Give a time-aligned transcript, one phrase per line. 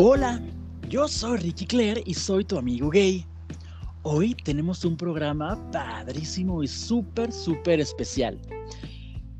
[0.00, 0.40] Hola,
[0.88, 3.26] yo soy Ricky Claire y soy tu amigo gay.
[4.04, 8.38] Hoy tenemos un programa padrísimo y súper, súper especial.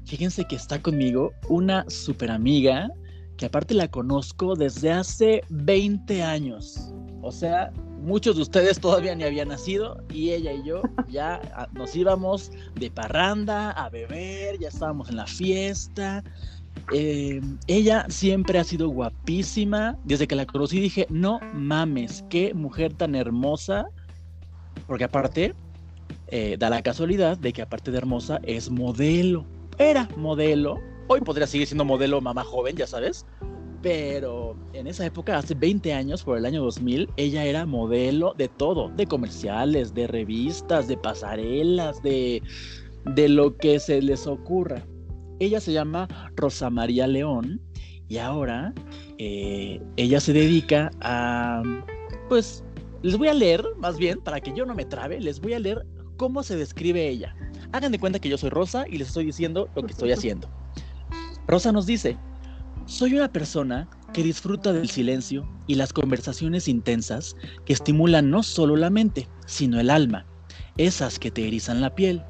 [0.05, 2.91] Fíjense que está conmigo una súper amiga
[3.37, 6.93] que aparte la conozco desde hace 20 años.
[7.23, 7.71] O sea,
[8.01, 12.91] muchos de ustedes todavía ni habían nacido y ella y yo ya nos íbamos de
[12.91, 16.25] parranda a beber, ya estábamos en la fiesta.
[16.93, 19.97] Eh, ella siempre ha sido guapísima.
[20.05, 23.87] Desde que la conocí dije, no mames, qué mujer tan hermosa.
[24.87, 25.55] Porque aparte,
[26.29, 29.47] eh, da la casualidad de que aparte de hermosa es modelo.
[29.79, 30.79] Era modelo.
[31.09, 33.27] Hoy podría seguir siendo modelo mamá joven, ya sabes.
[33.81, 38.49] Pero en esa época, hace 20 años, por el año 2000, ella era modelo de
[38.49, 42.43] todo, de comerciales, de revistas, de pasarelas, de,
[43.15, 44.85] de lo que se les ocurra.
[45.41, 47.61] Ella se llama Rosa María León
[48.09, 48.73] y ahora
[49.19, 51.63] eh, ella se dedica a,
[52.29, 52.65] pues,
[53.03, 55.59] les voy a leer, más bien, para que yo no me trabe, les voy a
[55.59, 57.35] leer cómo se describe ella.
[57.73, 60.51] Hagan de cuenta que yo soy Rosa y les estoy diciendo lo que estoy haciendo.
[61.47, 62.19] Rosa nos dice,
[62.87, 68.77] soy una persona que disfruta del silencio y las conversaciones intensas que estimulan no solo
[68.77, 70.27] la mente, sino el alma,
[70.77, 72.23] esas que te erizan la piel.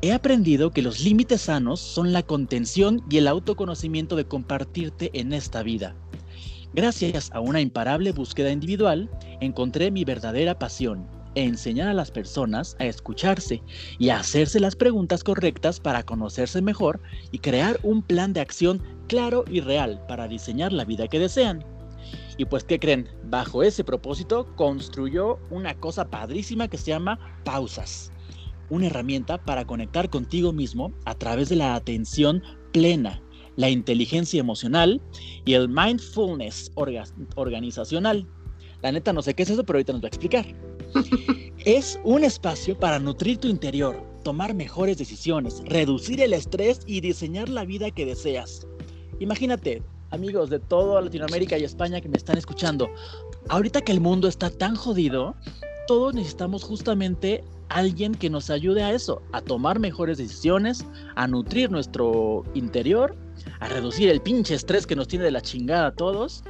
[0.00, 5.32] He aprendido que los límites sanos son la contención y el autoconocimiento de compartirte en
[5.32, 5.96] esta vida.
[6.72, 9.10] Gracias a una imparable búsqueda individual,
[9.40, 11.04] encontré mi verdadera pasión,
[11.34, 13.60] enseñar a las personas a escucharse
[13.98, 17.00] y a hacerse las preguntas correctas para conocerse mejor
[17.32, 21.64] y crear un plan de acción claro y real para diseñar la vida que desean.
[22.36, 23.08] Y pues, ¿qué creen?
[23.24, 28.12] Bajo ese propósito construyó una cosa padrísima que se llama pausas.
[28.70, 33.22] Una herramienta para conectar contigo mismo a través de la atención plena,
[33.56, 35.00] la inteligencia emocional
[35.44, 36.70] y el mindfulness
[37.34, 38.26] organizacional.
[38.82, 40.46] La neta no sé qué es eso, pero ahorita nos va a explicar.
[41.64, 47.48] es un espacio para nutrir tu interior, tomar mejores decisiones, reducir el estrés y diseñar
[47.48, 48.66] la vida que deseas.
[49.18, 52.88] Imagínate, amigos de toda Latinoamérica y España que me están escuchando,
[53.48, 55.34] ahorita que el mundo está tan jodido,
[55.86, 60.84] todos necesitamos justamente alguien que nos ayude a eso, a tomar mejores decisiones,
[61.14, 63.16] a nutrir nuestro interior,
[63.60, 66.44] a reducir el pinche estrés que nos tiene de la chingada a todos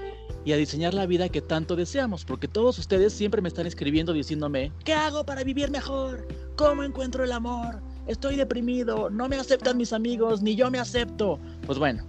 [0.44, 4.12] y a diseñar la vida que tanto deseamos, porque todos ustedes siempre me están escribiendo
[4.12, 6.26] diciéndome, ¿qué hago para vivir mejor?
[6.56, 7.82] ¿Cómo encuentro el amor?
[8.06, 11.38] Estoy deprimido, no me aceptan mis amigos, ni yo me acepto.
[11.66, 12.04] Pues bueno,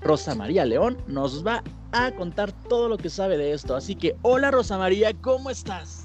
[0.00, 1.62] Rosa María León nos va
[1.92, 3.76] a contar todo lo que sabe de esto.
[3.76, 6.03] Así que, hola Rosa María, ¿cómo estás?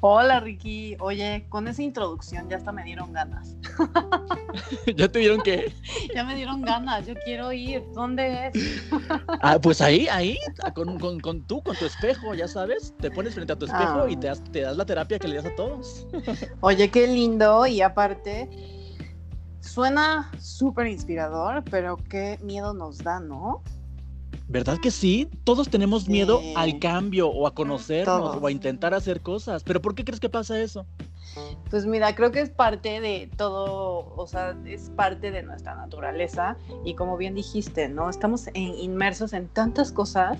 [0.00, 3.56] Hola Ricky, oye, con esa introducción ya hasta me dieron ganas.
[4.96, 5.72] ¿Ya te dieron qué?
[6.14, 8.90] ya me dieron ganas, yo quiero ir, ¿dónde es?
[9.42, 10.38] ah, pues ahí, ahí,
[10.72, 14.06] con, con, con, tú, con tu espejo, ya sabes, te pones frente a tu espejo
[14.06, 16.06] y te das, te das la terapia que le das a todos.
[16.60, 18.48] oye, qué lindo y aparte,
[19.60, 23.64] suena súper inspirador, pero qué miedo nos da, ¿no?
[24.48, 25.28] ¿Verdad que sí?
[25.44, 29.62] Todos tenemos miedo al cambio o a conocernos o a intentar hacer cosas.
[29.62, 30.86] ¿Pero por qué crees que pasa eso?
[31.68, 36.56] Pues mira, creo que es parte de todo, o sea, es parte de nuestra naturaleza
[36.82, 38.08] y como bien dijiste, ¿no?
[38.08, 40.38] Estamos inmersos en tantas cosas,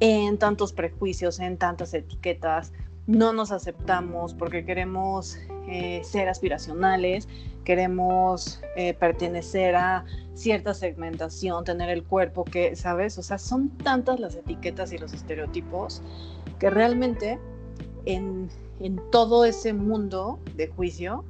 [0.00, 2.72] en tantos prejuicios, en tantas etiquetas,
[3.08, 7.26] no nos aceptamos porque queremos eh, ser aspiracionales,
[7.64, 10.04] queremos eh, pertenecer a
[10.34, 13.16] cierta segmentación, tener el cuerpo que, ¿sabes?
[13.16, 16.02] O sea, son tantas las etiquetas y los estereotipos
[16.58, 17.38] que realmente
[18.04, 21.24] en, en todo ese mundo de juicio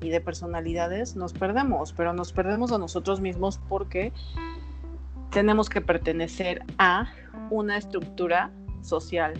[0.00, 4.12] y de personalidades nos perdemos, pero nos perdemos a nosotros mismos porque
[5.30, 7.12] tenemos que pertenecer a
[7.50, 8.50] una estructura
[8.82, 9.34] social.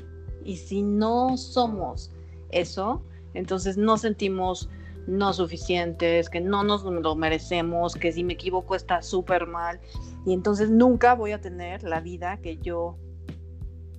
[0.44, 2.10] Y si no somos
[2.50, 3.02] eso,
[3.34, 4.68] entonces no sentimos
[5.06, 9.80] no suficientes, que no nos lo merecemos, que si me equivoco está súper mal.
[10.24, 12.96] Y entonces nunca voy a tener la vida que yo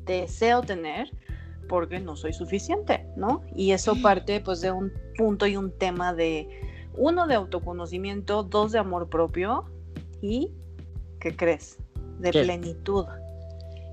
[0.06, 1.10] deseo tener
[1.68, 3.44] porque no soy suficiente, ¿no?
[3.56, 6.48] Y eso parte pues de un punto y un tema de,
[6.96, 9.66] uno, de autoconocimiento, dos, de amor propio
[10.22, 10.52] y,
[11.20, 11.78] ¿qué crees?
[12.20, 13.06] De plenitud.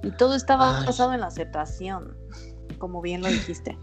[0.03, 2.17] Y todo estaba basado en la aceptación,
[2.79, 3.77] como bien lo dijiste.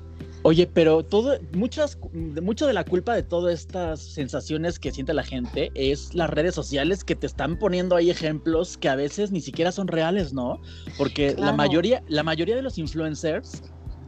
[0.48, 5.24] Oye, pero todo, muchas, mucho de la culpa de todas estas sensaciones que siente la
[5.24, 9.42] gente es las redes sociales que te están poniendo ahí ejemplos que a veces ni
[9.42, 10.62] siquiera son reales, ¿no?
[11.00, 13.64] Porque la mayoría, la mayoría de los influencers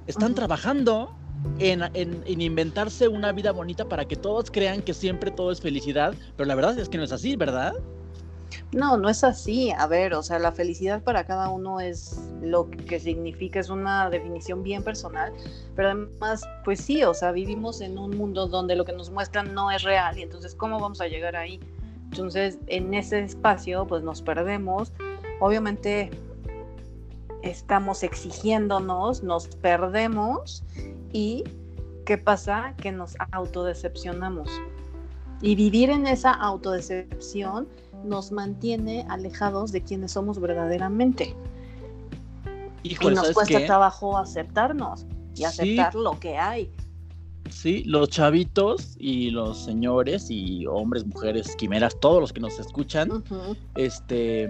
[0.06, 1.10] están trabajando
[1.58, 6.14] en, en, inventarse una vida bonita para que todos crean que siempre todo es felicidad,
[6.36, 7.74] pero la verdad es que no es así, ¿verdad?
[8.72, 9.72] No, no es así.
[9.72, 14.10] A ver, o sea, la felicidad para cada uno es lo que significa, es una
[14.10, 15.34] definición bien personal,
[15.76, 19.54] pero además, pues sí, o sea, vivimos en un mundo donde lo que nos muestran
[19.54, 21.60] no es real y entonces, ¿cómo vamos a llegar ahí?
[22.12, 24.94] Entonces, en ese espacio, pues nos perdemos.
[25.40, 26.10] Obviamente,
[27.42, 30.64] estamos exigiéndonos, nos perdemos
[31.12, 31.44] y
[32.06, 32.74] ¿qué pasa?
[32.78, 34.50] Que nos autodecepcionamos.
[35.42, 37.68] Y vivir en esa autodecepción
[38.08, 41.36] nos mantiene alejados de quienes somos verdaderamente.
[42.84, 45.06] y nos cuesta trabajo aceptarnos
[45.36, 46.72] y aceptar lo que hay.
[47.50, 53.24] Sí, los chavitos y los señores y hombres, mujeres, quimeras, todos los que nos escuchan,
[53.76, 54.50] este,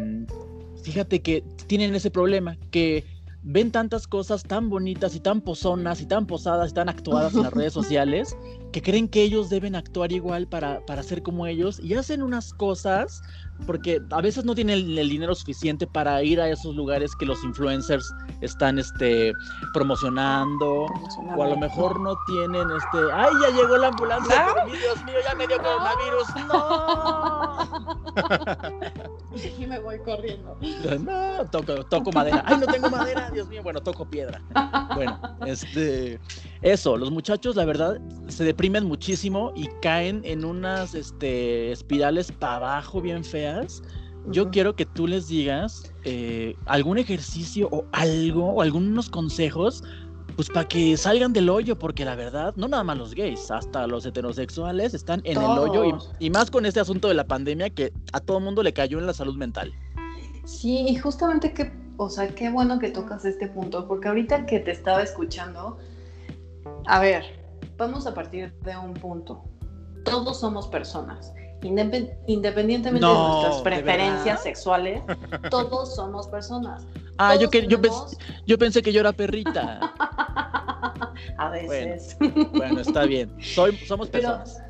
[0.83, 3.06] fíjate que tienen ese problema, que
[3.44, 7.44] ven tantas cosas tan bonitas y tan pozonas y tan posadas y tan actuadas en
[7.44, 8.36] las redes sociales
[8.74, 12.54] que creen que ellos deben actuar igual para, para ser como ellos y hacen unas
[12.54, 13.21] cosas
[13.65, 17.44] porque a veces no tienen el, dinero suficiente para ir a esos lugares que los
[17.44, 19.33] influencers están este
[19.74, 20.86] promocionando
[21.36, 25.36] o a lo mejor no tienen este ay ya llegó la ambulancia Dios mío ya
[25.36, 27.57] me dio coronavirus no
[29.59, 30.57] y me voy corriendo.
[31.00, 34.42] No toco, toco madera ay no tengo madera Dios mío bueno toco piedra.
[34.95, 36.19] Bueno este
[36.62, 42.56] eso los muchachos la verdad se deprimen muchísimo y caen en unas este espirales para
[42.57, 43.83] abajo bien feas.
[44.30, 49.83] Yo quiero que tú les digas eh, algún ejercicio o algo, o algunos consejos,
[50.36, 53.88] pues para que salgan del hoyo, porque la verdad, no nada más los gays, hasta
[53.88, 57.94] los heterosexuales están en el hoyo y, más con este asunto de la pandemia que
[58.12, 59.74] a todo mundo le cayó en la salud mental.
[60.44, 64.59] Sí, y justamente que, o sea, qué bueno que tocas este punto, porque ahorita que
[64.59, 65.77] te estaba escuchando,
[66.86, 67.24] a ver,
[67.78, 69.44] vamos a partir de un punto.
[70.04, 75.02] Todos somos personas independientemente de nuestras preferencias sexuales,
[75.50, 76.86] todos somos personas.
[77.18, 77.80] Ah, yo, que, yo,
[78.46, 79.80] yo, pensé que yo era perrita.
[81.38, 82.16] A veces.
[82.54, 83.36] Bueno, está bien.
[83.42, 84.62] Soy, somos personas.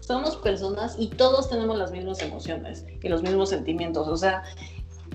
[0.00, 4.08] somos personas y todos tenemos las mismas emociones y los mismos sentimientos.
[4.08, 4.42] O sea,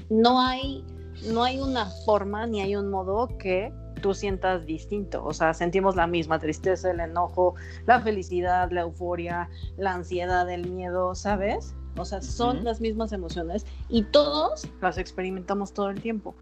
[0.09, 0.83] no hay,
[1.25, 3.73] no hay una forma ni hay un modo que
[4.05, 5.25] tú sientas distinto.
[5.25, 7.55] O sea, sentimos la misma tristeza, el enojo,
[7.87, 11.73] la felicidad, la euforia, la ansiedad, el miedo, ¿sabes?
[11.97, 16.35] O sea, son las mismas emociones y todos las experimentamos todo el tiempo.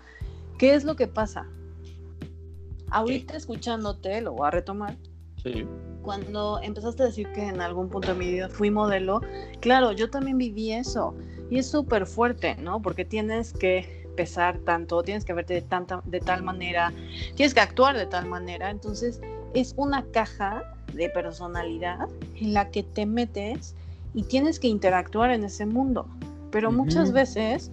[0.58, 1.48] ¿Qué es lo que pasa?
[2.90, 4.98] Ahorita escuchándote, lo voy a retomar.
[5.42, 5.66] Sí.
[6.02, 9.22] Cuando empezaste a decir que en algún punto de mi vida fui modelo,
[9.62, 11.16] claro, yo también viví eso.
[11.50, 12.82] Y es súper fuerte, ¿no?
[12.82, 16.94] Porque tienes que pesar tanto, tienes que verte de, tanta, de tal manera,
[17.36, 18.70] tienes que actuar de tal manera.
[18.70, 19.22] Entonces
[19.54, 20.64] es una caja
[20.94, 23.76] de personalidad en la que te metes
[24.14, 26.08] y tienes que interactuar en ese mundo.
[26.52, 27.72] Pero muchas veces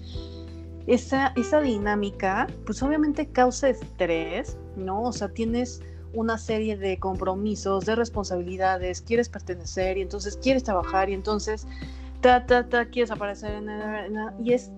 [0.86, 5.02] esa, esa dinámica, pues obviamente causa estrés, ¿no?
[5.02, 5.82] O sea, tienes
[6.12, 11.66] una serie de compromisos, de responsabilidades, quieres pertenecer y entonces quieres trabajar y entonces
[12.20, 13.68] ta, ta, ta, quieres aparecer en,
[14.44, 14.70] y es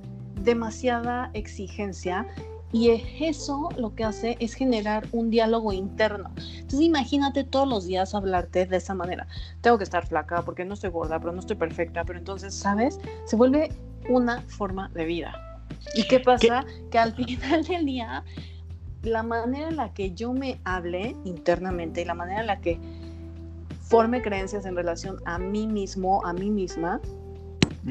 [0.44, 2.26] demasiada exigencia
[2.72, 2.88] y
[3.20, 6.30] eso lo que hace es generar un diálogo interno.
[6.36, 9.26] Entonces imagínate todos los días hablarte de esa manera.
[9.60, 12.98] Tengo que estar flaca porque no estoy gorda, pero no estoy perfecta, pero entonces, ¿sabes?
[13.26, 13.70] Se vuelve
[14.08, 15.34] una forma de vida.
[15.94, 16.64] ¿Y qué pasa?
[16.90, 18.24] Que al final del día,
[19.02, 22.78] la manera en la que yo me hable internamente y la manera en la que
[23.80, 27.00] forme creencias en relación a mí mismo, a mí misma,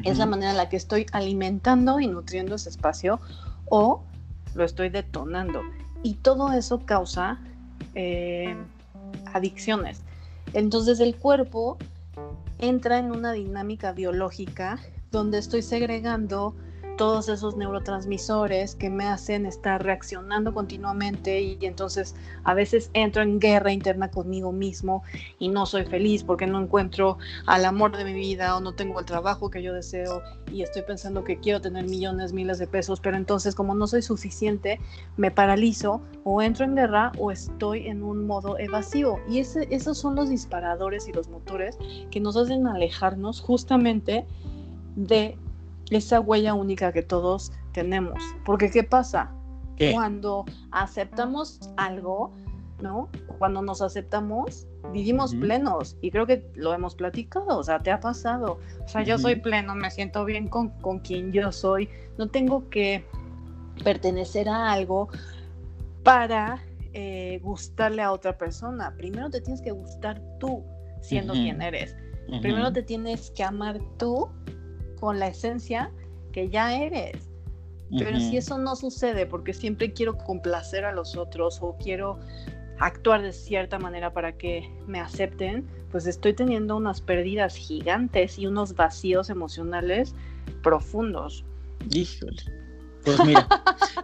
[0.04, 3.20] es la manera en la que estoy alimentando y nutriendo ese espacio
[3.66, 4.02] o
[4.54, 5.62] lo estoy detonando.
[6.02, 7.38] Y todo eso causa
[7.94, 8.56] eh,
[9.32, 10.02] adicciones.
[10.52, 11.78] Entonces el cuerpo
[12.58, 14.78] entra en una dinámica biológica
[15.10, 16.54] donde estoy segregando
[16.96, 23.38] todos esos neurotransmisores que me hacen estar reaccionando continuamente y entonces a veces entro en
[23.38, 25.02] guerra interna conmigo mismo
[25.38, 29.00] y no soy feliz porque no encuentro al amor de mi vida o no tengo
[29.00, 30.22] el trabajo que yo deseo
[30.52, 34.02] y estoy pensando que quiero tener millones, miles de pesos, pero entonces como no soy
[34.02, 34.80] suficiente,
[35.16, 39.20] me paralizo o entro en guerra o estoy en un modo evasivo.
[39.28, 41.78] Y esos son los disparadores y los motores
[42.10, 44.26] que nos hacen alejarnos justamente
[44.96, 45.38] de
[45.96, 48.22] esa huella única que todos tenemos.
[48.44, 49.32] Porque ¿qué pasa?
[49.92, 52.32] Cuando aceptamos algo,
[52.80, 53.08] ¿no?
[53.38, 55.96] Cuando nos aceptamos, vivimos plenos.
[56.00, 58.60] Y creo que lo hemos platicado, o sea, te ha pasado.
[58.84, 61.88] O sea, yo soy pleno, me siento bien con, con quien yo soy.
[62.16, 63.04] No tengo que
[63.82, 65.08] pertenecer a algo
[66.04, 68.94] para eh, gustarle a otra persona.
[68.96, 70.62] Primero te tienes que gustar tú
[71.00, 71.96] siendo quien eres.
[72.40, 74.28] Primero te tienes que amar tú
[75.02, 75.90] con la esencia
[76.30, 77.28] que ya eres.
[77.98, 82.20] Pero si eso no sucede porque siempre quiero complacer a los otros o quiero
[82.78, 88.46] actuar de cierta manera para que me acepten, pues estoy teniendo unas pérdidas gigantes y
[88.46, 90.14] unos vacíos emocionales
[90.62, 91.44] profundos.
[91.90, 92.40] Híjole.
[93.04, 93.48] Pues mira,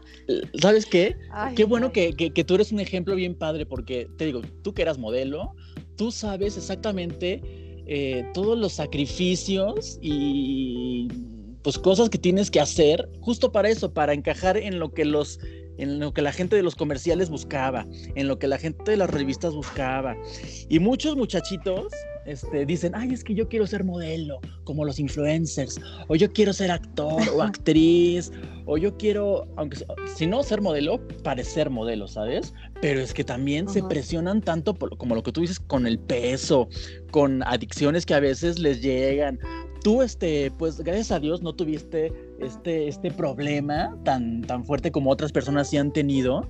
[0.61, 1.17] ¿sabes qué?
[1.55, 4.83] qué bueno que, que, tú eres un ejemplo bien padre, porque te digo, tú que
[4.83, 5.55] eras modelo,
[5.95, 11.09] tú sabes exactamente eh, todos los sacrificios y
[11.63, 15.41] pues cosas que tienes que hacer justo para eso, para encajar en lo que los
[15.79, 18.97] en lo que la gente de los comerciales buscaba, en lo que la gente de
[18.97, 20.17] las revistas buscaba.
[20.69, 21.87] Y muchos muchachitos
[22.29, 26.53] este, dicen, ay, es que yo quiero ser modelo, como los influencers, o yo quiero
[26.53, 28.31] ser actor o actriz,
[28.67, 29.79] o yo quiero, aunque
[30.15, 32.53] si no ser modelo, parecer modelo, ¿sabes?
[32.83, 36.69] Pero es que también se presionan tanto, como lo que tú dices, con el peso,
[37.11, 39.39] con adicciones que a veces les llegan.
[39.83, 45.11] Tú, este, pues gracias a Dios no tuviste este, este problema tan, tan fuerte como
[45.11, 46.47] otras personas sí han tenido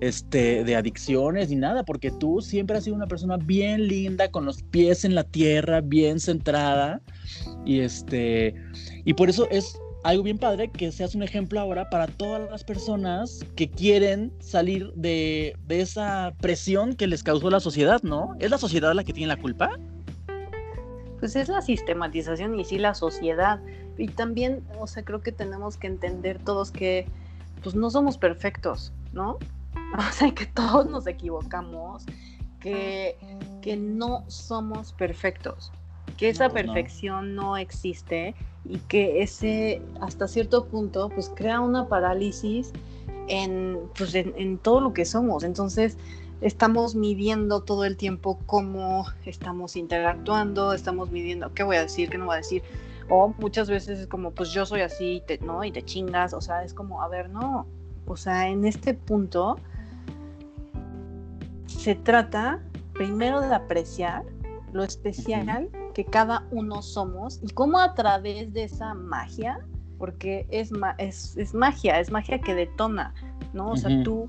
[0.00, 4.44] este, de adicciones ni nada, porque tú siempre has sido una persona bien linda, con
[4.44, 7.00] los pies en la tierra, bien centrada,
[7.64, 8.54] y este,
[9.04, 12.62] y por eso es algo bien padre que seas un ejemplo ahora para todas las
[12.62, 18.36] personas que quieren salir de, de esa presión que les causó la sociedad, ¿no?
[18.38, 19.70] ¿Es la sociedad la que tiene la culpa?
[21.18, 23.60] Pues es la sistematización y sí la sociedad.
[23.98, 27.06] Y también, o sea, creo que tenemos que entender todos que
[27.64, 29.38] pues no somos perfectos, ¿no?
[29.98, 32.04] o sea, que todos nos equivocamos,
[32.60, 33.16] que,
[33.62, 35.72] que no somos perfectos,
[36.16, 37.56] que esa perfección no.
[37.56, 42.72] existe y que ese, hasta cierto punto, pues crea una parálisis
[43.28, 45.44] en, pues, en, todo lo que somos.
[45.44, 45.96] Entonces,
[46.40, 52.18] estamos midiendo todo el tiempo cómo estamos interactuando, estamos midiendo qué voy a decir, qué
[52.18, 52.62] no voy a decir.
[53.08, 55.62] O muchas veces es como, pues yo soy así, ¿no?
[55.62, 57.66] Y te chingas, o sea, es como, a ver, no.
[58.06, 59.58] O sea, en este punto
[61.66, 62.60] se trata
[62.94, 64.24] primero de apreciar
[64.72, 69.60] lo especial que cada uno somos y cómo a través de esa magia,
[69.98, 73.14] porque es, es, magia, es magia que detona,
[73.52, 73.70] ¿no?
[73.70, 74.28] O sea, tú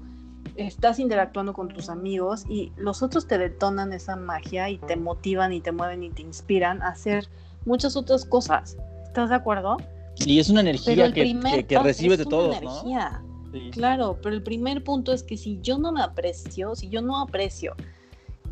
[0.55, 5.51] estás interactuando con tus amigos y los otros te detonan esa magia y te motivan
[5.53, 7.27] y te mueven y te inspiran a hacer
[7.65, 8.77] muchas otras cosas.
[9.03, 9.77] ¿Estás de acuerdo?
[10.25, 13.21] Y es una energía que, que, recibes de todos, energía.
[13.71, 17.19] Claro, pero el primer punto es que si yo no me aprecio, si yo no
[17.19, 17.75] aprecio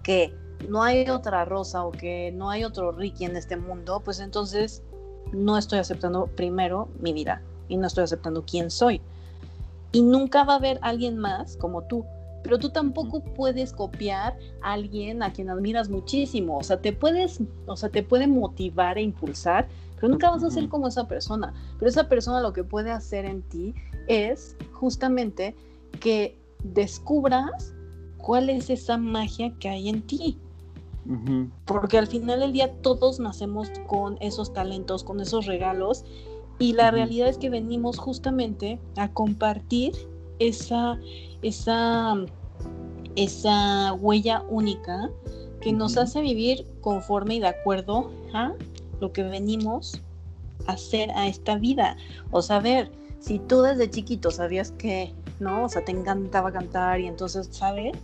[0.03, 0.33] que
[0.69, 4.83] no hay otra Rosa o que no hay otro Ricky en este mundo, pues entonces
[5.31, 9.01] no estoy aceptando primero mi vida y no estoy aceptando quién soy.
[9.91, 12.05] Y nunca va a haber alguien más como tú,
[12.43, 17.39] pero tú tampoco puedes copiar a alguien a quien admiras muchísimo, o sea, te puedes,
[17.65, 21.53] o sea, te puede motivar e impulsar, pero nunca vas a ser como esa persona.
[21.79, 23.73] Pero esa persona lo que puede hacer en ti
[24.07, 25.55] es justamente
[25.99, 27.73] que descubras
[28.17, 30.37] cuál es esa magia que hay en ti.
[31.65, 36.03] Porque al final del día todos nacemos con esos talentos, con esos regalos
[36.57, 39.93] y la realidad es que venimos justamente a compartir
[40.39, 40.97] esa,
[41.41, 42.15] esa,
[43.15, 45.09] esa huella única
[45.61, 48.53] que nos hace vivir conforme y de acuerdo a
[49.01, 50.01] lo que venimos
[50.67, 51.97] a hacer a esta vida.
[52.31, 52.91] O saber,
[53.25, 55.65] si tú desde chiquito sabías que, ¿no?
[55.65, 57.97] O sea, te encantaba cantar y entonces, ¿sabes?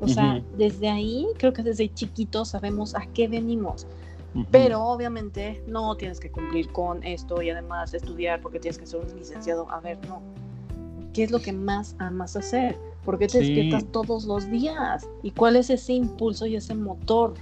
[0.00, 3.86] O sea, desde ahí, creo que desde chiquito sabemos a qué venimos.
[4.50, 9.00] Pero obviamente no tienes que cumplir con esto y además estudiar porque tienes que ser
[9.00, 9.68] un licenciado.
[9.70, 10.20] A ver, no.
[11.14, 12.76] ¿Qué es lo que más amas hacer?
[13.06, 15.08] ¿Por qué te despiertas todos los días?
[15.22, 17.34] ¿Y cuál es ese impulso y ese motor?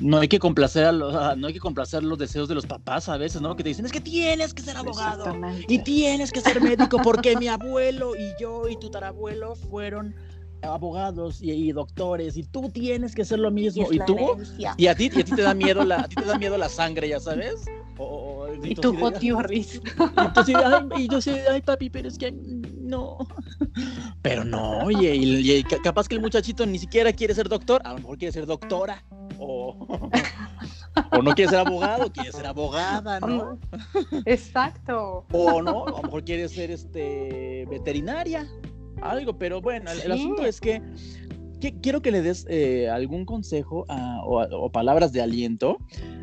[0.00, 3.08] No hay que complacer a los, no hay que complacer los deseos de los papás
[3.08, 3.56] a veces, ¿no?
[3.56, 5.24] Que te dicen, es que tienes que ser abogado
[5.68, 10.14] y tienes que ser médico porque mi abuelo y yo y tu tarabuelo fueron
[10.62, 14.16] abogados y, doctores y tú tienes que ser lo mismo y, tú
[14.56, 16.56] y a ti y a ti te da miedo la a ti te da miedo
[16.56, 17.64] la sangre, ya sabes?
[18.62, 18.96] y, tú.
[20.96, 23.18] Y, yo sé, ay papi, pero es que no.
[24.22, 27.98] Pero no, oye, y capaz que el muchachito ni siquiera quiere ser doctor, a lo
[27.98, 29.02] mejor quiere ser doctora
[29.42, 33.58] o, no quiere ser abogado, quiere ser abogada, ¿no?
[34.26, 35.26] Exacto.
[35.32, 38.48] O no, a lo mejor quiere ser este veterinaria,
[39.00, 40.82] algo, pero bueno, el, asunto es que,
[41.80, 45.78] quiero que le des eh, algún consejo o, palabras de aliento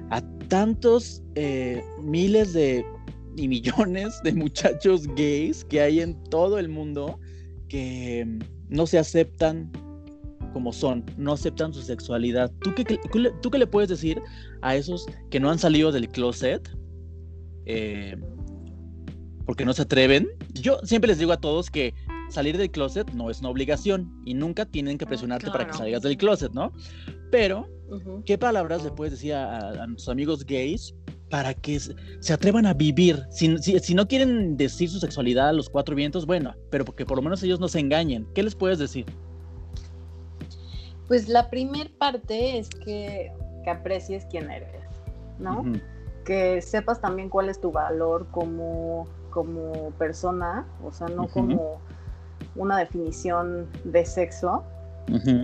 [0.09, 2.85] a tantos eh, miles de
[3.35, 7.19] y millones de muchachos gays que hay en todo el mundo
[7.67, 8.27] que
[8.67, 9.71] no se aceptan
[10.51, 12.51] como son, no aceptan su sexualidad.
[12.61, 14.21] ¿Tú qué, ¿Tú qué, le puedes decir
[14.61, 16.69] a esos que no han salido del closet?
[17.65, 18.15] Eh,
[19.45, 20.27] porque no se atreven.
[20.53, 21.93] Yo siempre les digo a todos que
[22.29, 26.03] salir del closet no es una obligación y nunca tienen que presionarte para que salgas
[26.03, 26.71] del closet, ¿no?
[27.31, 27.67] Pero,
[28.25, 30.93] ¿qué palabras le puedes decir a, a, amigos gays
[31.29, 33.23] para que se atrevan a vivir?
[33.31, 37.17] Si, si, no quieren decir su sexualidad a los cuatro vientos, bueno, pero porque por
[37.17, 38.27] lo menos ellos no se engañen.
[38.33, 39.05] ¿Qué les puedes decir?
[41.09, 44.85] Pues la primer parte es que, que aprecies quién eres,
[45.39, 45.65] ¿no?
[46.23, 51.81] Que sepas también cuál es tu valor como, como persona, o sea, no como
[52.55, 54.63] una definición de sexo,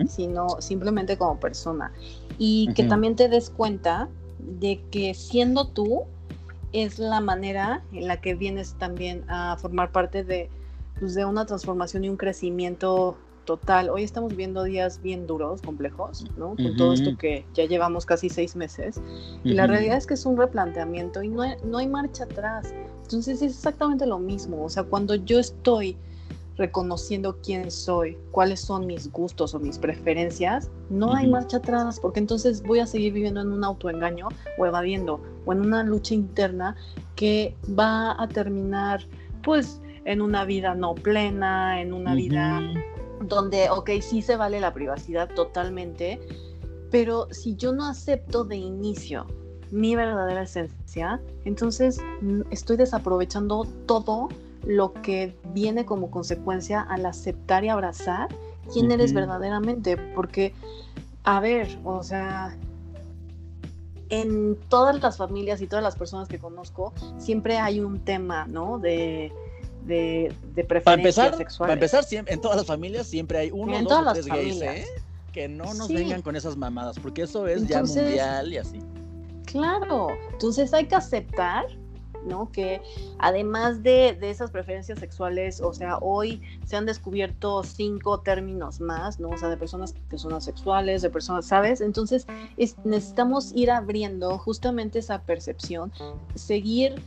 [0.08, 1.92] sino simplemente como persona.
[2.38, 4.08] Y que también te des cuenta
[4.38, 6.04] de que siendo tú
[6.74, 10.52] es la manera en la que vienes también a formar parte de,
[11.00, 13.90] pues, de una transformación y un crecimiento total.
[13.90, 16.56] Hoy estamos viendo días bien duros, complejos, ¿no?
[16.56, 19.00] Con todo esto que ya llevamos casi seis meses.
[19.44, 22.74] Y la realidad es que es un replanteamiento y no hay, no hay marcha atrás.
[23.04, 24.64] Entonces es exactamente lo mismo.
[24.64, 25.96] O sea, cuando yo estoy
[26.58, 32.20] reconociendo quién soy, cuáles son mis gustos o mis preferencias, no hay marcha atrás, porque
[32.20, 36.76] entonces voy a seguir viviendo en un autoengaño o evadiendo o en una lucha interna
[37.16, 39.06] que va a terminar
[39.44, 42.62] pues en una vida no plena, en una vida
[43.22, 46.20] donde, ok, sí se vale la privacidad totalmente,
[46.92, 49.26] pero si yo no acepto de inicio
[49.72, 54.30] mi verdadera esencia, entonces mm, estoy desaprovechando todo
[54.66, 58.30] lo que viene como consecuencia al aceptar y abrazar
[58.72, 60.54] quién eres verdaderamente, porque,
[61.24, 62.58] a ver, o sea,
[64.10, 68.80] en todas las familias y todas las personas que conozco, siempre hay un tema, ¿no?
[68.80, 69.32] De,
[69.86, 71.58] de, de preferencias sexuales.
[71.58, 74.62] Para empezar, siempre, en todas las familias siempre hay uno, en dos o tres gays,
[74.62, 74.86] ¿eh?
[75.32, 78.80] Que no nos vengan con esas mamadas, porque eso es ya mundial y así.
[79.46, 81.66] Claro, entonces hay que aceptar
[82.26, 82.52] ¿no?
[82.52, 82.82] Que
[83.20, 89.30] además de, esas preferencias sexuales, o sea, hoy se han descubierto cinco términos más, ¿no?
[89.30, 91.82] O sea, de personas que son asexuales, de personas, ¿sabes?
[91.82, 92.28] Entonces,
[92.84, 95.92] necesitamos ir abriendo justamente esa percepción,
[96.36, 97.02] seguir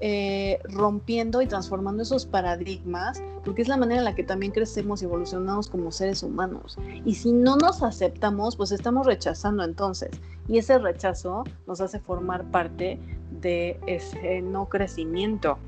[0.00, 5.02] eh, rompiendo y transformando esos paradigmas, porque es la manera en la que también crecemos
[5.02, 6.76] y evolucionamos como seres humanos.
[7.04, 10.10] Y si no nos aceptamos, pues estamos rechazando entonces.
[10.48, 12.98] Y ese rechazo nos hace formar parte
[13.40, 15.58] de ese no crecimiento.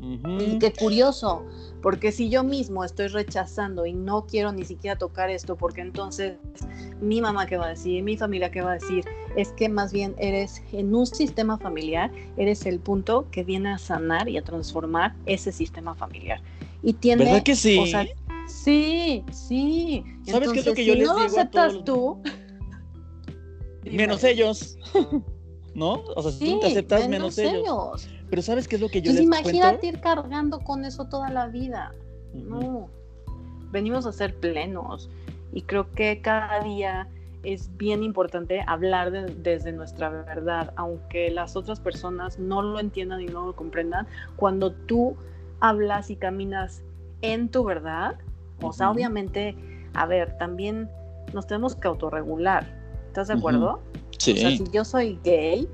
[0.00, 1.44] Y qué curioso,
[1.82, 6.36] porque si yo mismo estoy rechazando y no quiero ni siquiera tocar esto, porque entonces
[7.00, 9.04] mi mamá qué va a decir, mi familia qué va a decir,
[9.36, 13.78] es que más bien eres en un sistema familiar, eres el punto que viene a
[13.78, 16.40] sanar y a transformar ese sistema familiar.
[16.82, 17.80] Y tiene, ¿Verdad que sí?
[18.46, 20.04] sí, sí.
[20.24, 21.26] ¿Sabes qué es lo que yo les no digo?
[21.26, 22.22] aceptas tú.
[23.84, 24.78] Menos ellos.
[25.76, 26.02] ¿no?
[26.16, 28.08] O sea, si tú te aceptas menos, ellos.
[28.30, 31.46] Pero ¿sabes qué es lo que yo les imagínate ir cargando con eso toda la
[31.46, 31.92] vida.
[32.34, 32.88] No.
[33.70, 35.10] Venimos a ser plenos
[35.52, 37.08] y creo que cada día
[37.42, 43.26] es bien importante hablar desde nuestra verdad, aunque las otras personas no lo entiendan y
[43.26, 44.06] no lo comprendan.
[44.34, 45.16] Cuando tú
[45.60, 46.82] hablas y caminas
[47.22, 48.16] en tu verdad,
[48.60, 49.56] o sea, obviamente,
[49.94, 50.90] a ver, también
[51.32, 52.66] nos tenemos que autorregular.
[53.06, 53.80] ¿Estás de acuerdo?
[54.18, 54.32] Sí.
[54.32, 55.68] O sea, si yo soy gay,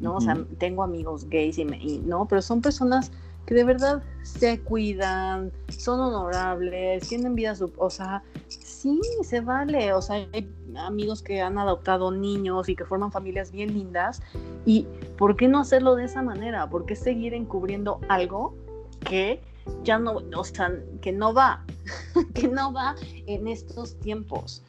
[0.00, 0.16] ¿no?
[0.16, 1.64] O sea, tengo amigos gays y,
[2.04, 3.10] no, pero son personas
[3.46, 9.92] que de verdad se cuidan, son honorables, tienen vida, sub o sea, sí, se vale,
[9.92, 14.22] o sea, hay amigos que han adoptado niños y que forman familias bien lindas,
[14.64, 14.86] y
[15.18, 16.68] ¿por qué no hacerlo de esa manera?
[16.68, 18.54] ¿Por qué seguir encubriendo algo
[19.00, 19.40] que
[19.84, 21.64] ya no, o sea, que no va,
[22.34, 22.94] que no va
[23.26, 24.62] en estos tiempos?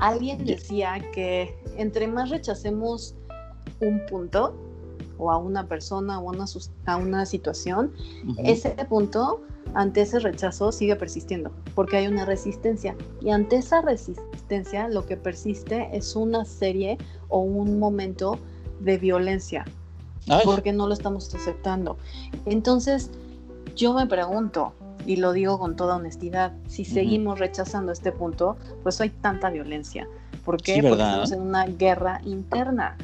[0.00, 3.14] Alguien decía que entre más rechacemos
[3.80, 4.54] un punto
[5.18, 6.44] o a una persona o a una,
[6.86, 7.92] a una situación,
[8.38, 9.40] ese punto
[9.74, 12.96] ante ese rechazo sigue persistiendo, porque hay una resistencia.
[13.20, 18.38] Y ante esa resistencia lo que persiste es una serie o un momento
[18.80, 19.64] de violencia,
[20.44, 21.96] porque no lo estamos aceptando.
[22.46, 23.10] Entonces,
[23.74, 24.72] yo me pregunto,
[25.06, 30.08] y lo digo con toda honestidad, si seguimos rechazando este punto, pues hay tanta violencia.
[30.44, 30.82] ¿Por qué?
[30.82, 32.96] Porque estamos en una guerra interna.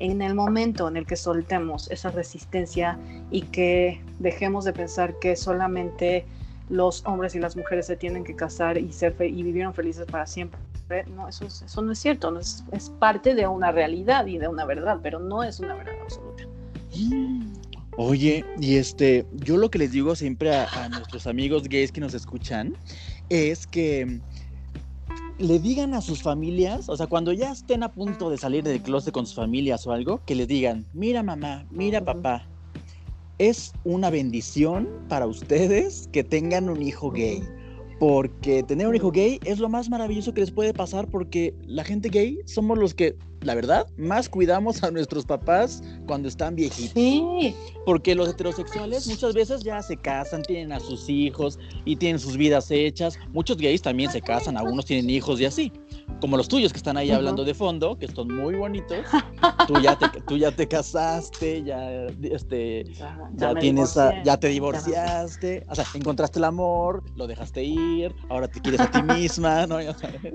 [0.00, 2.98] En el momento en el que soltemos esa resistencia
[3.30, 6.24] y que dejemos de pensar que solamente
[6.70, 10.26] los hombres y las mujeres se tienen que casar y, ser y vivieron felices para
[10.26, 10.58] siempre.
[11.14, 14.48] No, eso, eso no es cierto, no es, es, parte de una realidad y de
[14.48, 16.44] una verdad, pero no es una verdad absoluta.
[17.96, 22.00] Oye, y este, yo lo que les digo siempre a, a nuestros amigos gays que
[22.00, 22.74] nos escuchan
[23.28, 24.20] es que
[25.40, 28.82] le digan a sus familias, o sea, cuando ya estén a punto de salir del
[28.82, 32.46] closet con sus familias o algo, que les digan, mira mamá, mira papá,
[33.38, 37.42] es una bendición para ustedes que tengan un hijo gay.
[37.98, 41.84] Porque tener un hijo gay es lo más maravilloso que les puede pasar porque la
[41.84, 46.92] gente gay somos los que, la verdad, más cuidamos a nuestros papás cuando están viejitos.
[46.94, 47.54] Sí.
[47.86, 52.36] Porque los heterosexuales muchas veces ya se casan, tienen a sus hijos y tienen sus
[52.36, 53.18] vidas hechas.
[53.32, 55.72] Muchos gays también se casan, algunos tienen hijos y así.
[56.20, 58.98] Como los tuyos que están ahí hablando de fondo, que son muy bonitos.
[59.66, 61.90] Tú ya te, tú ya te casaste, ya,
[62.22, 67.62] este, Ya, ya tienes, a- ya te divorciaste, o sea, encontraste el amor, lo dejaste
[67.64, 69.80] ir, ahora te quieres a ti misma, ¿no?
[69.90, 70.34] Ya sabes.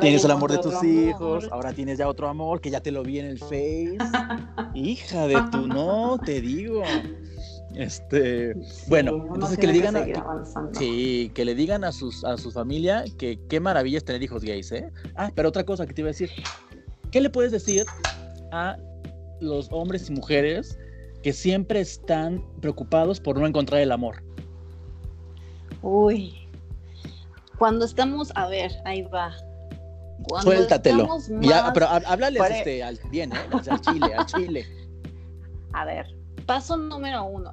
[0.00, 3.02] Tienes el amor de tus hijos, ahora tienes ya otro amor que ya te lo
[3.02, 3.96] vi en el Face.
[4.74, 6.82] Hija de tu, no, te digo.
[7.74, 8.54] Este,
[8.88, 10.14] bueno, entonces que le digan que-
[10.72, 14.42] sí, que le digan a sus a su familia que qué maravilla es tener hijos
[14.44, 14.90] gays, ¿eh?
[15.14, 16.30] Ah, pero otra cosa que te iba a decir.
[17.10, 17.84] ¿Qué le puedes decir
[18.52, 18.76] a
[19.40, 20.78] los hombres y mujeres
[21.22, 24.22] que siempre están preocupados por no encontrar el amor?
[25.82, 26.34] Uy.
[27.58, 29.34] Cuando estamos, a ver, ahí va.
[30.28, 31.06] Cuando Suéltatelo.
[31.40, 33.36] Ya, más- pero há- háblales Pare- este, al, bien, ¿eh?
[33.70, 34.66] Al chile, al chile.
[35.72, 36.06] A ver,
[36.46, 37.52] paso número uno.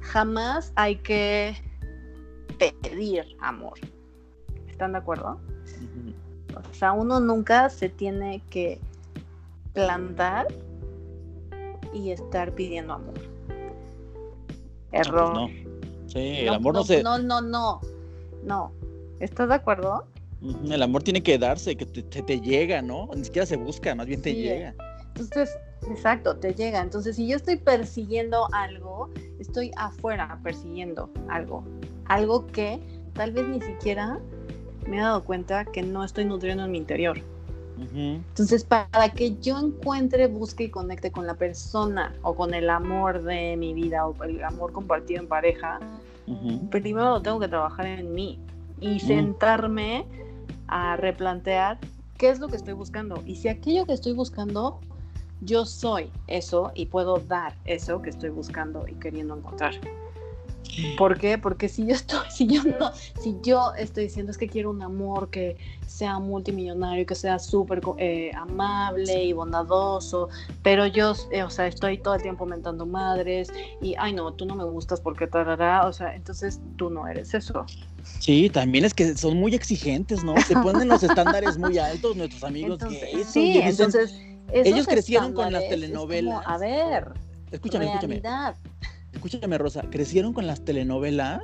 [0.00, 1.56] Jamás hay que
[2.58, 3.74] pedir amor.
[4.68, 5.40] ¿Están de acuerdo?
[6.70, 8.78] O sea, uno nunca se tiene que
[9.72, 10.46] plantar
[11.92, 13.14] y estar pidiendo amor.
[14.92, 15.34] Error.
[15.34, 16.08] No, pues no.
[16.08, 17.02] Sí, el amor no, se.
[17.02, 17.80] No, no, no.
[18.44, 18.72] No.
[19.18, 20.06] ¿Estás de acuerdo?
[20.70, 23.08] El amor tiene que darse, que te, te- te llega, ¿no?
[23.16, 24.74] Ni siquiera se busca, más bien te Sí, llega.
[25.08, 25.50] Entonces,
[25.88, 26.80] exacto, te llega.
[26.82, 31.64] Entonces, si yo estoy persiguiendo algo, estoy afuera persiguiendo algo.
[32.06, 32.78] Algo que
[33.14, 34.18] tal vez ni siquiera
[34.86, 37.18] me he dado cuenta que no estoy nutriendo en mi interior.
[37.96, 43.22] Entonces, para que yo encuentre, busque y conecte con la persona o con el amor
[43.22, 45.80] de mi vida o el amor compartido en pareja,
[46.26, 46.68] Ujú.
[46.70, 48.38] primero lo tengo que trabajar en mí
[48.80, 50.04] y sentarme
[50.68, 51.78] a replantear
[52.18, 53.22] qué es lo que estoy buscando.
[53.26, 54.80] Y si aquello que estoy buscando,
[55.40, 59.74] yo soy eso y puedo dar eso que estoy buscando y queriendo encontrar.
[60.96, 61.38] ¿Por qué?
[61.38, 64.82] Porque si yo estoy, si yo no, si yo estoy diciendo es que quiero un
[64.82, 65.56] amor que
[65.86, 70.28] sea multimillonario, que sea súper eh, amable y bondadoso,
[70.62, 74.46] pero yo, eh, o sea, estoy todo el tiempo mentando madres y, ay no, tú
[74.46, 77.66] no me gustas porque tarará, o sea, entonces tú no eres eso.
[78.18, 80.34] Sí, también es que son muy exigentes, ¿no?
[80.42, 83.26] Se ponen los estándares muy altos nuestros amigos Entonces, gays.
[83.28, 84.14] sí, dicen, entonces
[84.52, 86.42] ellos crecieron con las telenovelas.
[86.42, 87.12] como, a ver,
[87.50, 88.56] escúchame, escúchame, realidad.
[88.56, 88.93] escúchame,
[89.58, 91.42] Rosa, crecieron con las telenovelas.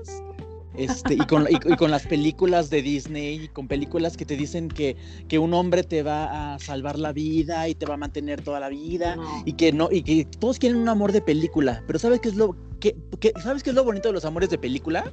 [0.76, 4.36] Este, y, con, y, y con las películas de Disney, y con películas que te
[4.36, 4.96] dicen que,
[5.28, 8.60] que un hombre te va a salvar la vida y te va a mantener toda
[8.60, 9.16] la vida.
[9.16, 9.42] No.
[9.44, 12.36] y que no y que todos quieren un amor de película pero sabes qué es
[12.36, 15.10] lo que, que- sabes qué es lo bonito de los amores de película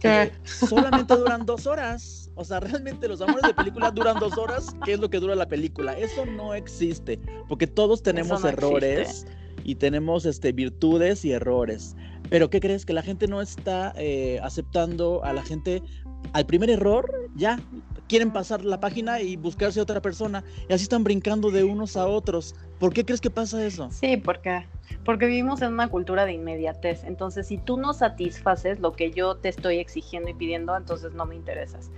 [0.00, 0.32] ¿Qué?
[0.42, 4.74] Que solamente duran dos horas o sea realmente los amores de película duran dos horas
[4.86, 9.26] que es lo que dura la película eso no existe porque todos tenemos no errores
[9.66, 11.96] y tenemos este virtudes y errores
[12.30, 15.82] pero qué crees que la gente no está eh, aceptando a la gente
[16.32, 17.60] al primer error ya
[18.08, 21.96] quieren pasar la página y buscarse a otra persona y así están brincando de unos
[21.96, 23.88] a otros ¿por qué crees que pasa eso?
[23.90, 24.64] Sí, porque
[25.04, 27.04] porque vivimos en una cultura de inmediatez.
[27.04, 31.26] Entonces, si tú no satisfaces lo que yo te estoy exigiendo y pidiendo, entonces no
[31.26, 31.90] me interesas.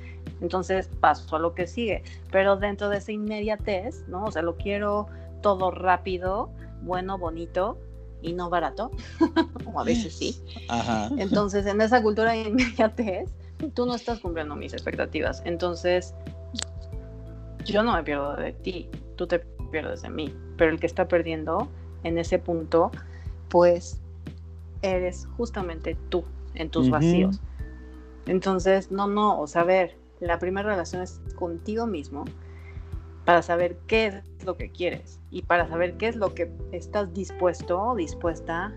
[0.43, 2.03] Entonces paso a lo que sigue.
[2.31, 4.25] Pero dentro de esa inmediatez, ¿no?
[4.25, 5.07] O sea, lo quiero
[5.41, 6.51] todo rápido,
[6.83, 7.79] bueno, bonito
[8.23, 8.91] y no barato.
[9.73, 10.37] o a veces sí.
[10.69, 11.11] Ajá.
[11.19, 13.31] Entonces, en esa cultura de inmediatez,
[13.75, 15.43] tú no estás cumpliendo mis expectativas.
[15.45, 16.15] Entonces,
[17.65, 20.35] yo no me pierdo de ti, tú te pierdes de mí.
[20.57, 21.69] Pero el que está perdiendo
[22.03, 22.91] en ese punto,
[23.49, 24.01] pues
[24.83, 27.41] eres justamente tú en tus vacíos.
[28.27, 32.25] Entonces, no, no, o sea, a ver, la primera relación es contigo mismo
[33.25, 37.13] para saber qué es lo que quieres y para saber qué es lo que estás
[37.13, 38.75] dispuesto o dispuesta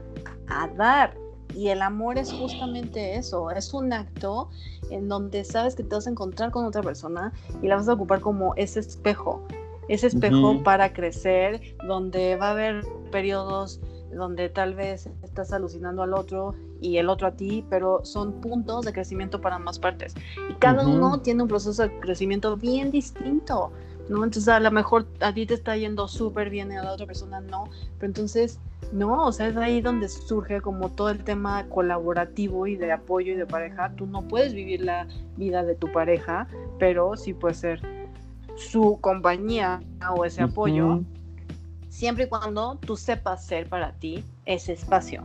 [0.47, 1.15] a dar.
[1.55, 4.49] Y el amor es justamente eso, es un acto
[4.89, 7.93] en donde sabes que te vas a encontrar con otra persona y la vas a
[7.93, 9.45] ocupar como ese espejo,
[9.89, 10.63] ese espejo Ujú.
[10.63, 13.81] para crecer, donde va a haber periodos
[14.13, 18.85] donde tal vez estás alucinando al otro y el otro a ti, pero son puntos
[18.85, 20.15] de crecimiento para ambas partes.
[20.49, 20.95] Y cada Ujú.
[20.95, 23.71] uno tiene un proceso de crecimiento bien distinto,
[24.11, 24.23] ¿no?
[24.23, 27.05] Entonces a lo mejor a ti te está yendo súper bien y a la otra
[27.05, 28.59] persona no, pero entonces
[28.91, 33.31] no, o sea, es ahí donde surge como todo el tema colaborativo y de apoyo
[33.31, 33.93] y de pareja.
[33.95, 36.47] Tú no puedes vivir la vida de tu pareja,
[36.77, 37.81] pero sí puede ser
[38.55, 39.81] su compañía
[40.13, 41.05] o ese apoyo Ujú.
[41.89, 45.23] siempre y cuando tú sepas ser para ti ese espacio.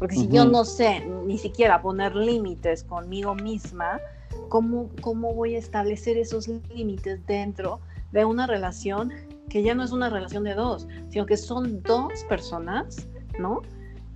[0.00, 4.00] Porque si yo no sé ni siquiera poner límites conmigo misma,
[4.48, 7.80] ¿cómo, ¿cómo voy a establecer esos límites dentro
[8.12, 9.12] de una relación
[9.48, 13.06] que ya no es una relación de dos, sino que son dos personas,
[13.38, 13.62] ¿no?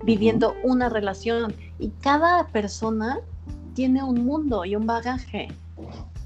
[0.03, 3.19] Viviendo una relación y cada persona
[3.75, 5.47] tiene un mundo y un bagaje.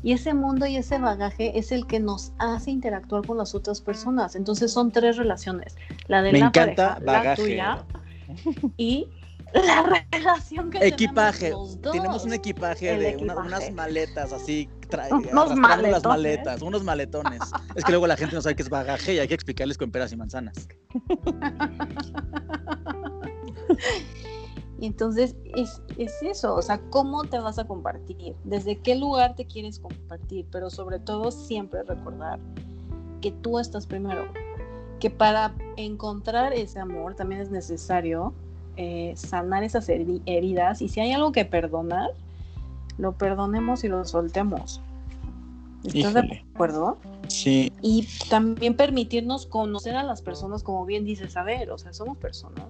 [0.02, 3.82] Y ese mundo y ese bagaje es el que nos hace interactuar con las otras
[3.82, 4.36] personas.
[4.36, 5.76] Entonces son tres relaciones.
[6.08, 7.42] La de Me la encanta pareja, la bagaje.
[7.44, 7.84] tuya
[8.78, 9.08] y
[9.54, 11.46] la relación que Equipaje.
[11.46, 11.92] tenemos los dos.
[11.94, 15.58] Tenemos un equipaje El de una- unas maletas así, tra- Unos arrastrando las
[16.04, 16.04] maletones.
[16.06, 17.42] maletas, unos maletones.
[17.76, 19.92] es que luego la gente no sabe qué es bagaje y hay que explicarles con
[19.92, 20.68] peras y manzanas.
[24.78, 28.36] Y entonces es, es eso, o sea, ¿cómo te vas a compartir?
[28.44, 30.46] ¿Desde qué lugar te quieres compartir?
[30.52, 32.40] Pero sobre todo siempre recordar
[33.22, 34.28] que tú estás primero,
[35.00, 38.34] que para encontrar ese amor también es necesario
[38.76, 42.10] eh, sanar esas heri- heridas y si hay algo que perdonar,
[42.98, 44.82] lo perdonemos y lo soltemos.
[45.84, 46.98] ¿Estás de acuerdo?
[47.28, 47.72] Sí.
[47.82, 52.18] Y también permitirnos conocer a las personas, como bien dices, a ver, o sea, somos
[52.18, 52.66] personas,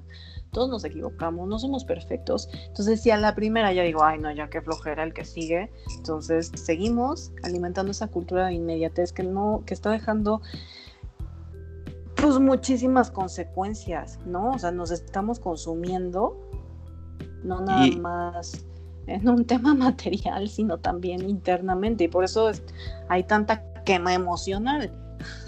[0.51, 2.49] todos nos equivocamos, no somos perfectos.
[2.67, 5.71] Entonces, si a la primera ya digo, ay, no, ya qué flojera el que sigue,
[5.97, 10.41] entonces seguimos alimentando esa cultura de inmediatez que no, que está dejando
[12.15, 14.51] pues muchísimas consecuencias, ¿no?
[14.51, 16.37] O sea, nos estamos consumiendo,
[17.43, 18.65] no nada Y- más
[19.07, 22.05] en un tema material, sino también internamente.
[22.05, 22.63] Y por eso es-
[23.09, 24.91] hay tanta quema emocional.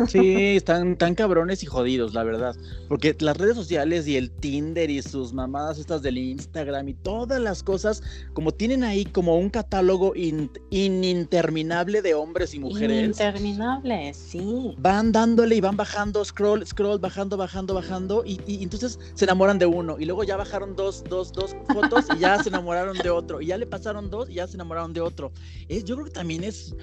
[0.07, 2.55] Sí, están tan cabrones y jodidos, la verdad.
[2.87, 7.39] Porque las redes sociales y el Tinder y sus mamadas estas del Instagram y todas
[7.41, 8.01] las cosas,
[8.33, 14.75] como tienen ahí como un catálogo in- ininterminable de hombres y mujeres, Interminable, sí.
[14.77, 19.59] van dándole y van bajando, scroll, scroll, bajando, bajando, bajando, y, y entonces se enamoran
[19.59, 23.09] de uno, y luego ya bajaron dos, dos, dos fotos y ya se enamoraron de
[23.09, 25.31] otro, y ya le pasaron dos y ya se enamoraron de otro.
[25.67, 26.75] Es, yo creo que también es,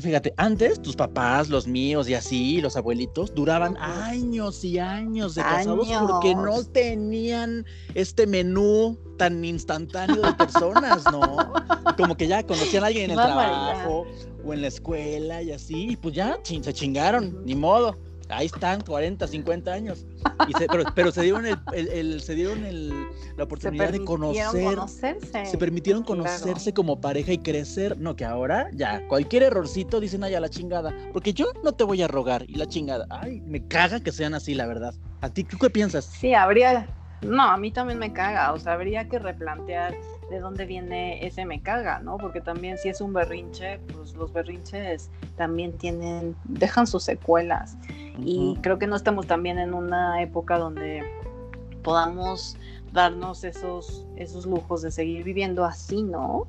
[0.00, 5.42] fíjate, antes tus papás, los míos y así, los abuelitos, duraban años y años de
[5.42, 11.52] casados porque no tenían este menú tan instantáneo de personas, ¿no?
[11.96, 14.06] Como que ya conocían a alguien en el trabajo
[14.44, 17.96] o en la escuela y así, y pues ya se chingaron, ni modo.
[18.36, 20.06] Ahí están, 40, 50 años.
[20.48, 23.86] Y se- pero, pero se dieron, el, el- el- se dieron el- la Se oportunidad
[23.86, 24.04] de permitieron
[24.52, 25.46] conocer, conocerse.
[25.46, 26.22] se permitieron Claro.
[26.22, 27.98] conocerse como pareja y crecer.
[27.98, 30.92] No, que ahora ya, cualquier errorcito dicen, ay, a la chingada.
[31.12, 33.06] Porque yo no te voy a rogar y la chingada.
[33.10, 34.94] Ay, me caga que sean así, la verdad.
[35.20, 36.04] ¿A ti tú qué piensas?
[36.06, 36.88] Sí, habría.
[37.24, 38.52] No, a mí también me caga.
[38.52, 39.94] O sea, habría que replantear
[40.30, 42.16] de dónde viene ese me caga, ¿no?
[42.18, 47.76] Porque también si es un berrinche, pues los berrinches también tienen, dejan sus secuelas.
[48.18, 51.02] Y creo que no estamos también en una época donde
[51.82, 52.56] podamos
[52.92, 56.46] darnos esos, esos lujos de seguir viviendo así, ¿no?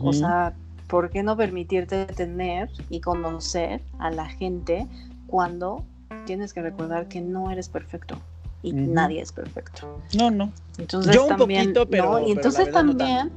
[0.00, 0.54] O sea,
[0.88, 4.86] ¿por qué no permitirte tener y conocer a la gente
[5.26, 5.84] cuando
[6.26, 8.16] tienes que recordar que no eres perfecto
[8.64, 10.00] y nadie es perfecto?
[10.16, 10.52] no, no.
[10.78, 12.26] Entonces Yo un también, poquito, pero- ¿no?
[12.26, 13.30] y entonces no también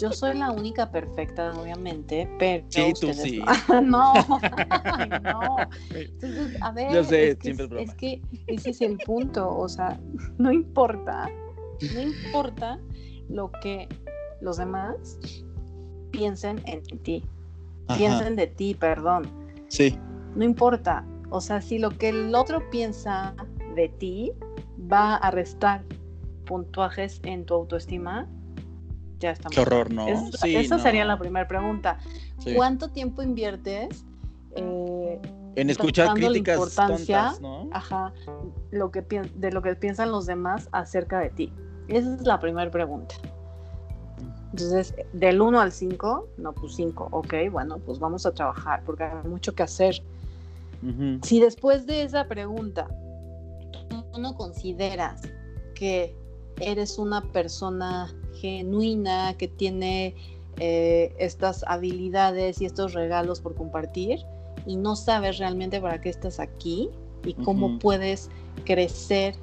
[0.00, 3.40] yo soy la única perfecta, obviamente, pero Sí, tú sí.
[3.82, 3.82] no.
[3.82, 4.40] no,
[4.84, 5.68] Ay, no.
[5.94, 7.82] Entonces, a ver, Yo sé, es, que, siempre es broma.
[7.84, 9.98] es que ese es el punto, o sea,
[10.38, 11.30] no importa,
[11.94, 12.80] no importa
[13.28, 13.88] lo que
[14.40, 15.18] los demás
[16.10, 17.24] piensen en ti,
[17.86, 19.22] Ajá, piensen de ti, perdón,
[19.68, 19.96] Sí.
[20.34, 23.34] no importa, o sea, si lo que el otro piensa
[23.74, 24.32] de ti
[24.90, 25.82] va a restar
[26.46, 28.26] puntuajes en tu autoestima,
[29.20, 29.54] ya estamos.
[29.54, 30.08] Qué horror, ¿no?
[30.08, 30.82] Es- Sí, esa no.
[30.82, 31.98] sería la primera pregunta.
[32.38, 32.54] Sí.
[32.54, 34.04] ¿Cuánto tiempo inviertes
[34.56, 35.20] eh,
[35.54, 37.68] En escuchar críticas importancia tontas, ¿no?
[37.72, 38.12] ajá,
[38.70, 41.52] lo que de lo que piensan los demás acerca de ti?
[41.88, 43.14] Esa es la primera pregunta.
[44.52, 49.04] Entonces, del 1 al 5, no, pues 5, ok, bueno, pues vamos a trabajar porque
[49.04, 50.02] hay mucho que hacer.
[51.22, 52.88] Si después de esa pregunta
[53.92, 55.22] tú no consideras
[55.74, 56.16] que
[56.60, 60.14] eres una persona genuina, que tiene
[60.58, 64.20] eh, estas habilidades y estos regalos por compartir
[64.66, 66.90] y no sabes realmente para qué estás aquí
[67.24, 68.30] y cómo puedes
[68.64, 69.34] crecer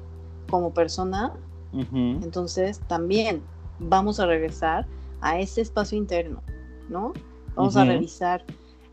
[0.50, 1.32] como persona,
[1.72, 3.42] entonces también
[3.78, 4.86] vamos a regresar
[5.20, 6.42] a ese espacio interno,
[6.88, 7.12] ¿no?
[7.54, 8.44] Vamos a revisar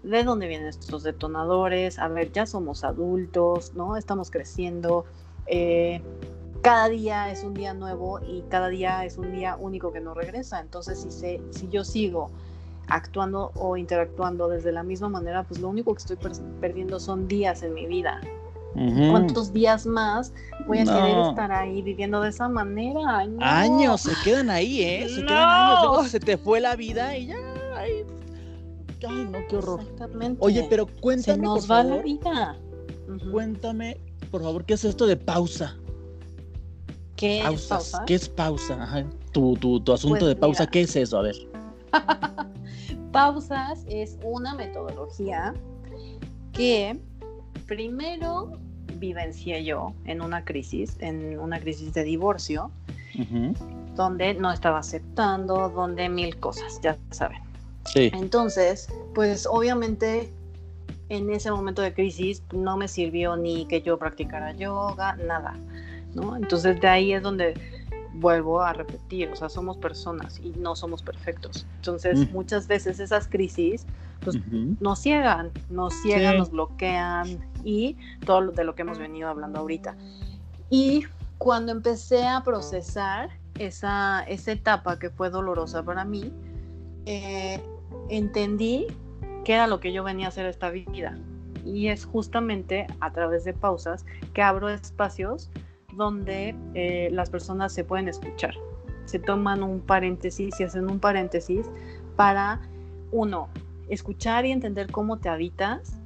[0.03, 3.97] de dónde vienen estos detonadores, a ver, ya somos adultos, ¿no?
[3.97, 5.05] Estamos creciendo,
[5.47, 6.01] eh,
[6.61, 10.13] cada día es un día nuevo y cada día es un día único que no
[10.13, 12.29] regresa, entonces si, se, si yo sigo
[12.87, 16.31] actuando o interactuando desde la misma manera, pues lo único que estoy per-
[16.61, 18.21] perdiendo son días en mi vida,
[19.09, 20.33] ¿Cuántos días más
[20.67, 23.25] voy a querer estar ahí viviendo de esa manera?
[23.39, 25.07] Años, se quedan ahí, ¿eh?
[25.09, 27.37] Se quedan años, luego se te fue la vida y ya,
[27.75, 28.05] ay,
[29.07, 29.79] ay no, qué horror.
[29.81, 30.37] Exactamente.
[30.45, 32.55] Oye, pero cuéntame, se nos va la vida.
[33.31, 35.75] Cuéntame, por favor, ¿qué es esto de pausa?
[37.15, 38.03] ¿Qué es pausa?
[38.05, 38.81] ¿Qué es pausa?
[38.81, 39.05] Ajá.
[39.31, 41.17] Tu, tu, tu asunto pues de pausa, ¿qué es eso?
[41.17, 41.35] A ver.
[43.11, 45.53] Pausas es una metodología
[46.53, 46.99] que
[47.65, 48.59] primero
[48.99, 52.71] vivencié yo en una crisis, en una crisis de divorcio,
[53.95, 57.39] donde no estaba aceptando, donde mil cosas, ya saben.
[57.85, 58.11] Sí.
[58.13, 60.31] Entonces, pues obviamente
[61.09, 65.55] en ese momento de crisis no me sirvió ni que yo practicara yoga, nada,
[66.13, 66.35] ¿no?
[66.35, 67.53] Entonces de ahí es donde
[68.13, 71.65] vuelvo a repetir, o sea, somos personas y no somos perfectos.
[71.77, 72.33] Entonces, mm.
[72.33, 73.85] muchas veces esas crisis
[74.21, 74.37] pues,
[74.79, 79.95] nos ciegan, nos ciegan, nos bloquean y todo de lo que hemos venido hablando ahorita.
[80.69, 81.05] Y
[81.37, 86.33] cuando empecé a procesar esa, esa etapa que fue dolorosa para mí,
[87.05, 87.61] eh,
[88.09, 88.87] entendí
[89.47, 91.17] que era lo que yo venía a hacer esta vida.
[91.63, 95.49] Y es justamente a través de pausas que abro espacios
[95.93, 98.55] donde eh, las personas se pueden escuchar.
[99.05, 101.65] Se toman un paréntesis y hacen un paréntesis
[102.17, 102.59] para,
[103.13, 103.47] uno,
[103.87, 105.97] escuchar y entender cómo te habitas,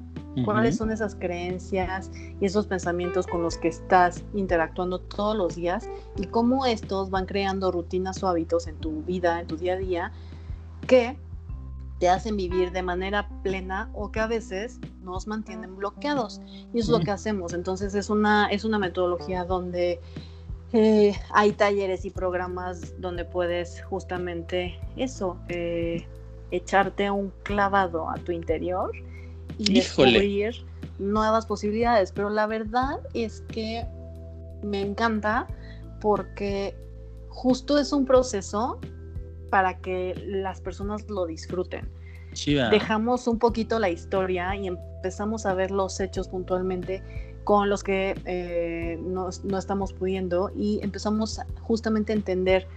[0.45, 5.89] cuáles son esas creencias y esos pensamientos con los que estás interactuando todos los días
[6.15, 9.77] y cómo estos van creando rutinas o hábitos en tu vida, en tu día a
[9.77, 10.11] día,
[10.85, 11.17] que
[12.01, 16.41] te hacen vivir de manera plena o que a veces nos mantienen bloqueados.
[16.73, 17.53] Y es lo que hacemos.
[17.53, 19.99] Entonces es una, es una metodología donde
[20.73, 26.07] eh, hay talleres y programas donde puedes justamente eso, eh,
[26.49, 28.91] echarte un clavado a tu interior
[29.59, 30.55] y descubrir
[30.97, 32.11] nuevas posibilidades.
[32.11, 33.85] Pero la verdad es que
[34.63, 35.45] me encanta
[35.99, 36.75] porque
[37.29, 38.79] justo es un proceso
[39.51, 41.87] para que las personas lo disfruten.
[42.71, 47.03] Dejamos un poquito la historia y empezamos a ver los hechos puntualmente
[47.43, 52.67] con los que eh, no, estamos pudiendo y empezamos justamente a entender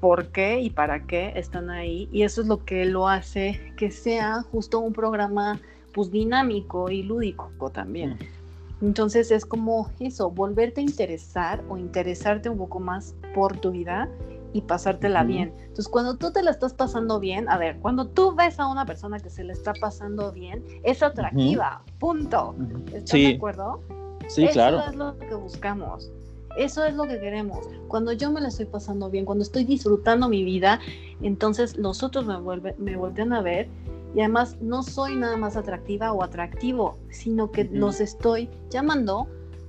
[0.00, 3.90] por qué y para qué están ahí y eso es lo que lo hace que
[3.90, 5.60] sea justo un programa
[5.92, 8.10] pues dinámico y lúdico también.
[8.10, 8.84] Mm.
[8.86, 14.08] Entonces es como eso, volverte a interesar o interesarte un poco más por tu vida
[14.52, 15.52] y pasártela bien.
[15.58, 18.84] Entonces, cuando tú te la estás pasando bien, a ver, cuando tú ves a una
[18.84, 22.54] persona que se le está pasando bien, es atractiva, punto.
[22.92, 23.80] ¿Estás de acuerdo?
[24.28, 24.80] Sí, claro.
[24.80, 26.10] Eso es lo que buscamos.
[26.56, 27.66] Eso es lo que queremos.
[27.88, 30.80] Cuando yo me la estoy pasando bien, cuando estoy disfrutando mi vida,
[31.22, 33.68] entonces los otros me, vuelven, me vuelven a ver
[34.14, 39.26] y además no soy nada más atractiva o atractivo, sino que los estoy llamando,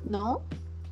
[0.09, 0.41] ¿no?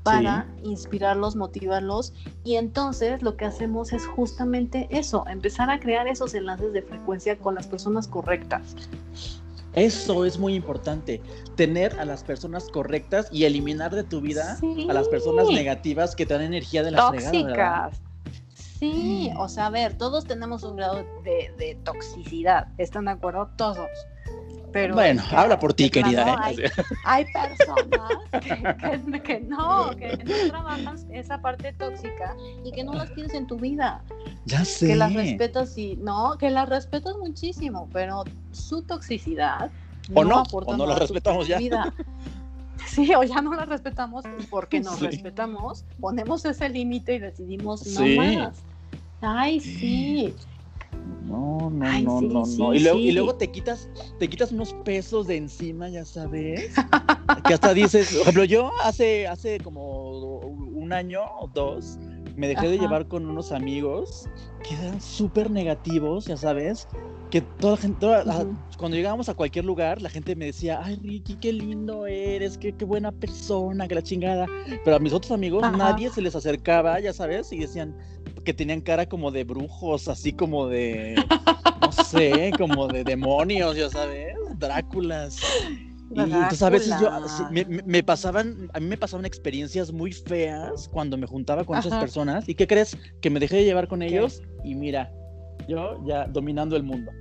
[0.03, 6.33] Para inspirarlos, motivarlos y entonces lo que hacemos es justamente eso, empezar a crear esos
[6.33, 8.75] enlaces de frecuencia con las personas correctas.
[9.73, 11.21] Eso es muy importante,
[11.55, 14.57] tener a las personas correctas y eliminar de tu vida
[14.89, 18.01] a las personas negativas que te dan energía de la Tóxicas.
[18.53, 23.49] Sí, o sea, a ver, todos tenemos un grado de, de toxicidad, ¿están de acuerdo?
[23.55, 23.87] Todos
[24.93, 26.51] bueno, habla por ti, querida.
[26.51, 26.71] ¿eh?
[27.05, 28.11] Hay, personas
[29.23, 33.57] que, no, que no trabajan esa parte tóxica y que no las tienes en tu
[33.57, 34.01] vida.
[34.45, 34.87] Ya sé.
[34.87, 39.71] Que las respetas y no, que las respetas muchísimo, pero su toxicidad
[40.13, 41.57] o no, o no las respetamos ya.
[41.57, 41.93] Vida.
[42.87, 47.85] Sí, o ya no las respetamos y porque nos respetamos, ponemos ese límite y decidimos
[47.87, 48.63] no más.
[49.21, 50.33] Ay, sí.
[51.31, 52.73] No, no, no, no, no.
[52.73, 53.89] y, luego, y luego te quitas,
[54.19, 56.73] te quitas unos pesos de encima, ya sabes.
[57.47, 61.97] que hasta dices, por ejemplo, yo hace, hace como un año o dos,
[62.35, 64.27] me dejé de llevar con unos amigos
[64.67, 66.87] que eran súper negativos, ya sabes.
[67.29, 67.77] Que toda
[68.25, 72.05] la gente, cuando llegábamos a cualquier lugar, la gente me decía, ay Ricky, qué lindo
[72.05, 74.47] eres, qué, qué buena persona, que la chingada.
[74.83, 77.95] Pero a mis otros amigos nadie se les acercaba, ya sabes, y decían,
[78.43, 81.15] que tenían cara como de brujos, así como de,
[81.81, 85.39] no sé, como de demonios, ya sabes, Dráculas.
[86.13, 87.09] Y entonces a veces yo,
[87.85, 92.47] me, pasaban, a mí me pasaban experiencias muy feas cuando me juntaba con esas personas.
[92.49, 92.97] ¿Y qué crees?
[93.21, 95.11] Que me dejé de llevar con ellos y mira,
[95.67, 97.11] yo ya dominando el mundo.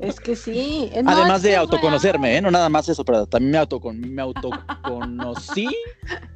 [0.00, 0.90] Es que sí.
[1.02, 2.40] No, Además de autoconocerme, ¿eh?
[2.42, 5.68] No nada más eso, pero también me, autocon me autoconocí,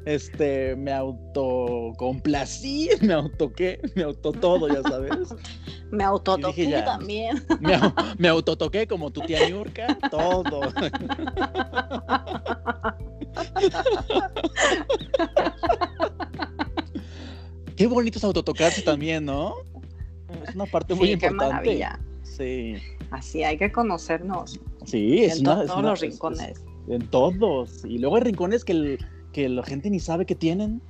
[0.05, 5.35] este, me autocomplací, me auto qué, me auto todo, ya sabes.
[5.91, 6.85] Me autotoqué ya.
[6.85, 7.45] también.
[7.61, 7.79] Me,
[8.19, 10.61] me autotoqué como tu tía Niurka, todo.
[17.77, 19.55] Qué bonito es autotocarse también, ¿no?
[20.49, 21.55] Es una parte muy Sí, qué importante.
[21.55, 22.01] maravilla.
[22.23, 22.77] Sí,
[23.13, 26.13] Así hay que conocernos sí, es en una- to- es todos una- los es- es-
[26.15, 26.65] rincones.
[26.89, 27.85] En todos.
[27.85, 28.99] Y luego hay rincones que, el-
[29.33, 30.81] que la gente ni sabe que tienen.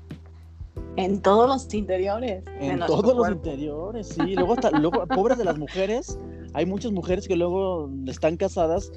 [0.97, 2.45] En todos los interiores.
[2.61, 3.49] En todos los cuerpo.
[3.51, 4.35] interiores, sí.
[4.35, 6.19] Luego, hasta- luego, pobres de las mujeres,
[6.55, 8.91] hay muchas mujeres que luego están casadas.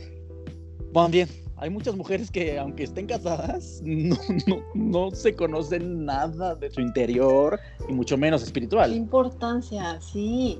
[0.93, 4.15] Bueno, bien, hay muchas mujeres que, aunque estén casadas, no,
[4.47, 7.59] no, no se conocen nada de su interior
[7.89, 8.93] y mucho menos Qué espiritual.
[8.95, 10.59] importancia, sí.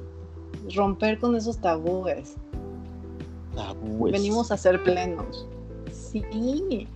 [0.75, 2.35] Romper con esos tabúes.
[3.55, 4.11] Tabúes.
[4.11, 5.47] Venimos a ser plenos.
[5.91, 6.87] Sí.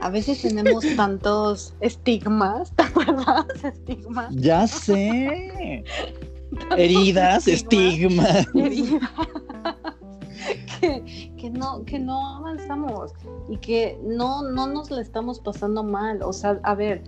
[0.00, 3.46] A veces tenemos tantos estigmas, ¿te acuerdas?
[3.62, 4.34] Estigmas.
[4.34, 5.84] Ya sé.
[6.76, 8.36] Heridas, Estigmas.
[8.36, 8.54] estigmas.
[8.54, 9.10] heridas,
[10.80, 13.12] que, que no, que no avanzamos
[13.48, 16.22] y que no, no nos la estamos pasando mal.
[16.22, 17.04] O sea, a ver,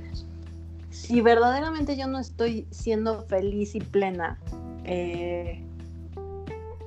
[0.90, 4.38] si verdaderamente yo no estoy siendo feliz y plena,
[4.84, 5.64] eh,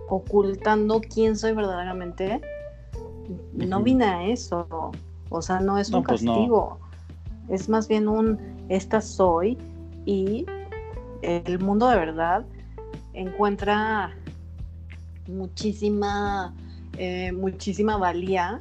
[0.09, 2.41] ocultando quién soy verdaderamente,
[3.53, 4.91] no vine a eso.
[5.29, 6.33] O sea, no es No, un pues no.
[6.33, 6.79] castigo.
[7.49, 8.37] Es más bien un
[8.69, 9.57] esta soy
[10.05, 10.45] y
[11.21, 12.45] el mundo de verdad
[13.13, 14.13] encuentra
[15.27, 16.53] muchísima,
[16.97, 18.59] eh, muchísima valía,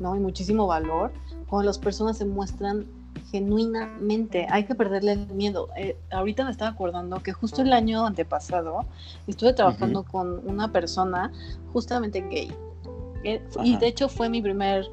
[0.00, 0.14] ¿no?
[0.16, 1.12] Y muchísimo valor
[1.48, 2.86] cuando las personas se muestran
[3.30, 4.46] genuinamente.
[4.50, 5.68] Hay que perderle el miedo.
[5.76, 8.84] Eh, ahorita me estaba acordando que justo el año antepasado
[9.26, 11.32] estuve trabajando con una persona
[11.72, 12.52] justamente gay.
[13.24, 14.86] Eh, y de hecho fue mi primer,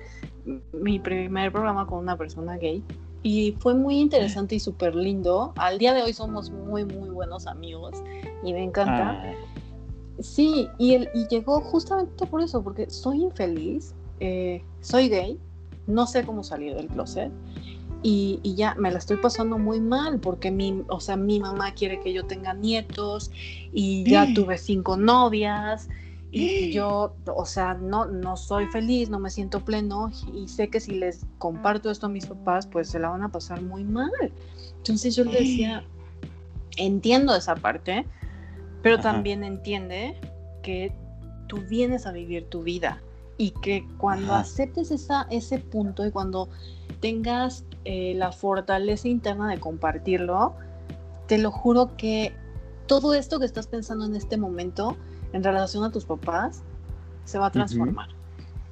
[0.73, 2.83] mi primer programa con una persona gay.
[3.23, 5.53] Y fue muy interesante y súper lindo.
[5.57, 8.01] Al día de hoy somos muy, muy buenos amigos
[8.43, 9.11] y me encanta.
[9.11, 9.33] Ah,
[10.21, 15.39] Sí, y, él, y llegó justamente por eso, porque soy infeliz, eh, soy gay,
[15.87, 17.31] no sé cómo salir del closet
[18.03, 21.73] y, y ya me la estoy pasando muy mal porque mi, o sea, mi mamá
[21.73, 23.31] quiere que yo tenga nietos
[23.71, 25.87] y ya tuve cinco novias
[26.31, 30.79] y yo, o sea, no, no soy feliz, no me siento pleno y sé que
[30.79, 34.09] si les comparto esto a mis papás, pues se la van a pasar muy mal.
[34.77, 35.83] Entonces yo le decía,
[36.77, 38.05] entiendo esa parte,
[38.81, 39.11] pero Ajá.
[39.11, 40.15] también entiende
[40.63, 40.91] que
[41.47, 43.01] tú vienes a vivir tu vida
[43.37, 44.41] y que cuando Ajá.
[44.41, 46.49] aceptes esa, ese punto y cuando
[46.99, 50.53] tengas eh, la fortaleza interna de compartirlo,
[51.27, 52.33] te lo juro que
[52.87, 54.97] todo esto que estás pensando en este momento
[55.33, 56.63] en relación a tus papás
[57.25, 58.09] se va a transformar.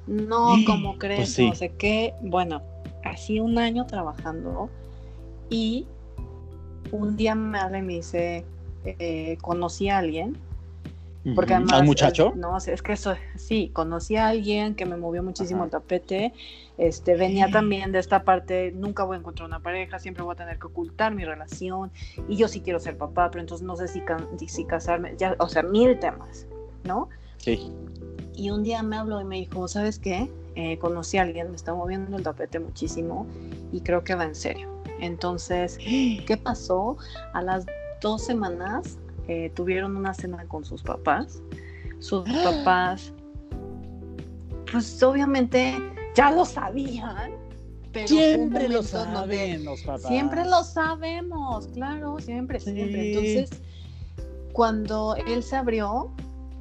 [0.06, 1.48] No como crees, Pues sí.
[1.48, 2.14] no sé qué.
[2.22, 2.62] Bueno,
[3.04, 4.68] así un año trabajando
[5.48, 5.86] y
[6.92, 8.44] un día me habla y me dice,
[8.84, 10.36] eh, conocí a alguien
[11.34, 12.28] porque además, ¿Al muchacho?
[12.30, 16.32] es- no, es que eso, sí, conocí a alguien que me movió muchísimo el tapete.
[16.78, 20.36] Este, venía también de esta parte, nunca voy a encontrar una pareja, siempre voy a
[20.36, 21.92] tener que ocultar mi relación.
[22.28, 25.36] Y yo sí quiero ser papá, pero entonces no sé si, can- si casarme, ya,
[25.38, 26.46] o sea, mil temas,
[26.84, 27.08] ¿no?
[27.36, 27.70] Sí.
[28.34, 30.30] Y un día me habló y me dijo, ¿sabes qué?
[30.54, 33.26] Eh, conocí a alguien, me está moviendo el tapete muchísimo
[33.72, 34.68] y creo que va en serio.
[35.00, 35.76] Entonces,
[36.26, 36.96] ¿qué pasó?
[37.34, 37.66] A las
[38.00, 38.98] dos semanas
[39.30, 41.40] eh, tuvieron una cena con sus papás.
[42.00, 43.12] Sus papás,
[44.72, 45.76] pues obviamente
[46.16, 47.30] ya lo sabían,
[47.92, 50.08] pero Siempre lo saben los papás.
[50.08, 52.72] Siempre lo sabemos, claro, siempre, Sí.
[52.72, 53.12] siempre.
[53.12, 53.50] Entonces,
[54.52, 56.10] cuando él se abrió,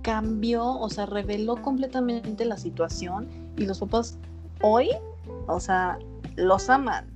[0.03, 4.19] cambió, o sea, reveló completamente la situación y los papás
[4.61, 4.89] hoy,
[5.47, 5.97] o sea,
[6.35, 7.07] los aman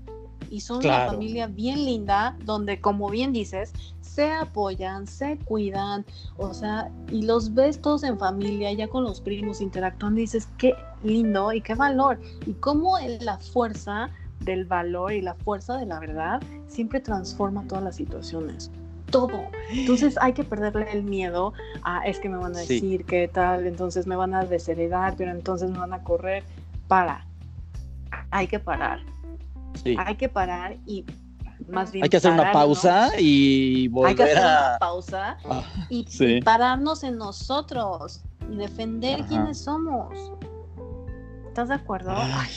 [0.53, 1.13] y son una Claro.
[1.13, 6.05] familia bien linda donde, como bien dices, se apoyan, se cuidan,
[6.37, 10.47] o sea, y los ves todos en familia, ya con los primos interactuando, y dices,
[10.59, 15.87] qué lindo y qué valor, y cómo la fuerza del valor y la fuerza de
[15.87, 18.69] la verdad siempre transforma todas las situaciones.
[19.09, 19.45] Todo.
[19.71, 22.75] Entonces hay que perderle el miedo a es que me van a Sí.
[22.75, 26.43] decir qué tal, entonces me van a desheredar, pero entonces me van a correr.
[26.87, 27.25] Para.
[28.29, 28.99] Hay que parar.
[29.81, 29.95] Sí.
[29.97, 31.05] Hay que parar y
[31.67, 34.79] más bien Hay que hacer una pausa y Hay que volver hacer una a.
[34.79, 36.39] pausa Ah, y Sí.
[36.41, 38.21] pararnos en nosotros
[38.51, 39.27] y defender Ajá.
[39.29, 40.09] quiénes somos.
[41.47, 42.11] ¿Estás de acuerdo?
[42.15, 42.49] Ay,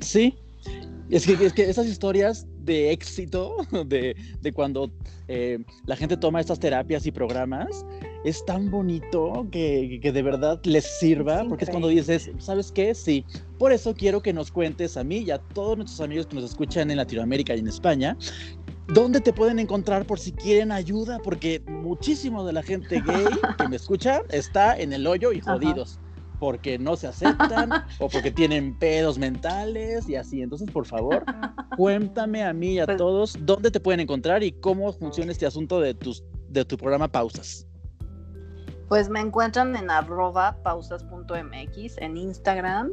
[0.00, 0.38] sí.
[1.08, 4.90] Es que, es que esas historias de éxito, de, de cuando
[5.28, 7.84] eh, la gente toma estas terapias y programas,
[8.24, 12.72] es tan bonito que, que de verdad les sirva, Es porque es cuando dices, ¿sabes
[12.72, 12.94] qué?
[12.94, 13.24] Sí,
[13.58, 16.44] por eso quiero que nos cuentes a mí y a todos nuestros amigos que nos
[16.44, 18.16] escuchan en Latinoamérica y en España,
[18.88, 21.20] ¿dónde te pueden encontrar por si quieren ayuda?
[21.22, 23.26] Porque muchísimo de la gente gay
[23.58, 26.00] que me escucha está en el hoyo y jodidos.
[26.38, 30.42] Porque no se aceptan o porque tienen pedos mentales y así.
[30.42, 31.24] Entonces, por favor,
[31.76, 35.46] cuéntame a mí y a Pues- todos dónde te pueden encontrar y cómo funciona este
[35.46, 37.66] asunto de, tus, de tu programa Pausas.
[38.88, 42.92] Pues me encuentran en arroba pausas.mx en Instagram.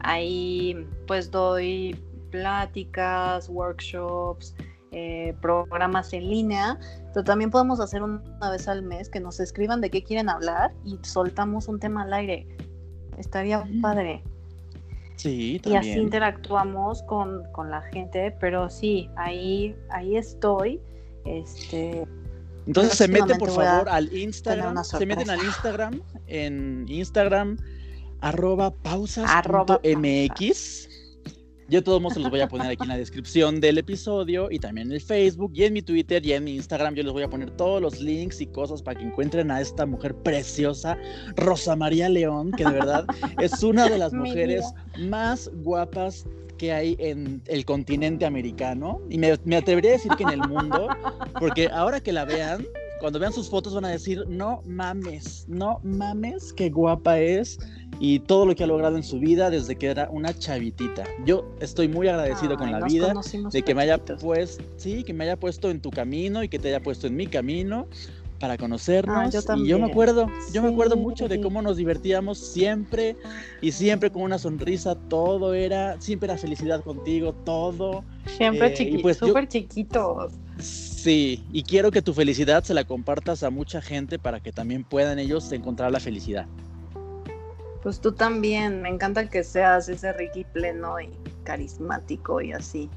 [0.00, 4.54] Ahí pues doy pláticas, workshops,
[4.90, 6.78] eh, programas en línea,
[7.12, 10.72] pero también podemos hacer una vez al mes que nos escriban de qué quieren hablar
[10.84, 12.46] y soltamos un tema al aire.
[13.18, 14.22] Estaría padre.
[15.16, 15.98] Sí, Y así también.
[16.00, 20.80] interactuamos con, con la gente, pero sí, ahí, ahí estoy.
[21.24, 22.04] Este,
[22.66, 25.42] Entonces se meten por favor al Instagram, se meten al.
[25.42, 27.56] Instagram, en Instagram,
[28.20, 28.72] arroba
[29.26, 30.88] Arroba pausas.mx.
[31.68, 34.50] Yo de todos modos se los voy a poner aquí en la descripción del episodio
[34.50, 36.94] y también en el Facebook y en mi Twitter y en mi Instagram.
[36.94, 39.86] Yo les voy a poner todos los links y cosas para que encuentren a esta
[39.86, 40.98] mujer preciosa,
[41.36, 43.06] Rosa María León, que de verdad
[43.40, 44.62] es una de las mujeres
[44.98, 46.26] más guapas
[46.58, 50.48] que hay en el continente americano y me, me atrevería a decir que en el
[50.48, 50.88] mundo,
[51.40, 52.66] porque ahora que la vean,
[53.00, 57.58] cuando vean sus fotos van a decir, no mames, no mames, qué guapa es
[58.00, 61.04] y todo lo que ha logrado en su vida desde que era una chavitita.
[61.24, 63.14] Yo estoy muy agradecido con la vida
[63.52, 64.22] de que me haya poquitos.
[64.22, 67.16] pues sí, que me haya puesto en tu camino y que te haya puesto en
[67.16, 67.86] mi camino
[68.40, 69.80] para conocernos Ah, yo y yo también.
[69.80, 71.00] me acuerdo, yo me acuerdo Sí.
[71.00, 73.16] mucho de cómo nos divertíamos siempre
[73.62, 78.04] y siempre con una sonrisa, todo era, siempre era felicidad contigo, todo.
[78.36, 80.32] Siempre Eh, y chiquitos, pues súper chiquitos.
[80.58, 84.84] Sí, y quiero que tu felicidad se la compartas a mucha gente para que también
[84.84, 86.46] puedan ellos encontrar la felicidad.
[87.84, 91.10] Pues tú también, me encanta que seas ese Ricky pleno y
[91.44, 92.88] carismático y así,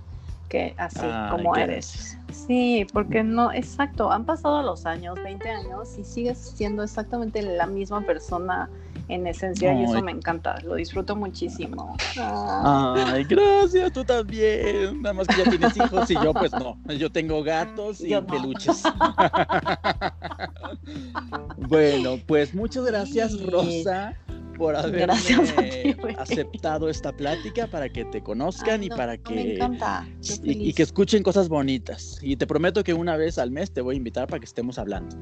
[0.48, 2.18] que así como eres.
[2.32, 7.68] Sí, porque no, exacto, han pasado los años, 20 años y sigues siendo exactamente la
[7.68, 8.70] misma persona
[9.10, 11.98] en esencia y eso me encanta, lo disfruto muchísimo.
[12.16, 15.02] Ah, Ay, gracias, tú también.
[15.02, 16.78] Nada más que ya tienes hijos y yo pues no.
[16.98, 18.28] Yo tengo gatos y Yo no.
[18.28, 18.84] peluches.
[21.58, 23.42] bueno, pues muchas gracias.
[23.42, 24.16] Rosa
[24.58, 26.16] por güey.
[26.18, 30.08] aceptado esta plática para que te conozcan ay, y para Me que encanta.
[30.44, 32.20] y, que escuchen cosas bonitas.
[32.22, 34.78] Y te prometo que una vez al mes te voy a invitar para que estemos
[34.78, 35.16] hablando.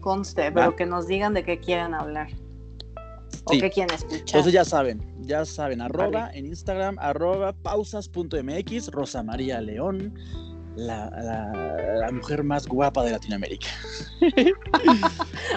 [0.00, 0.54] conste, ¿Va?
[0.54, 2.28] pero que nos digan de qué quieren hablar.
[3.44, 4.20] O qué quieren escuchar.
[4.20, 10.14] Entonces ya saben, ya saben, arroba en Instagram, arroba pausas.mx, Rosa María León,
[10.78, 13.66] la, la- la mujer más guapa de Latinoamérica.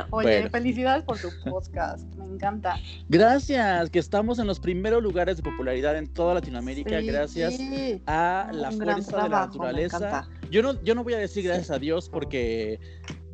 [0.09, 0.49] Oye, bueno.
[0.49, 2.75] felicidades por tu podcast, me encanta.
[3.09, 8.01] Gracias, que estamos en los primeros lugares de popularidad en toda Latinoamérica, Sí, gracias sí.
[8.07, 10.27] a la Un fuerza de la naturaleza.
[10.49, 12.79] Yo no, yo no voy a decir gracias a Dios porque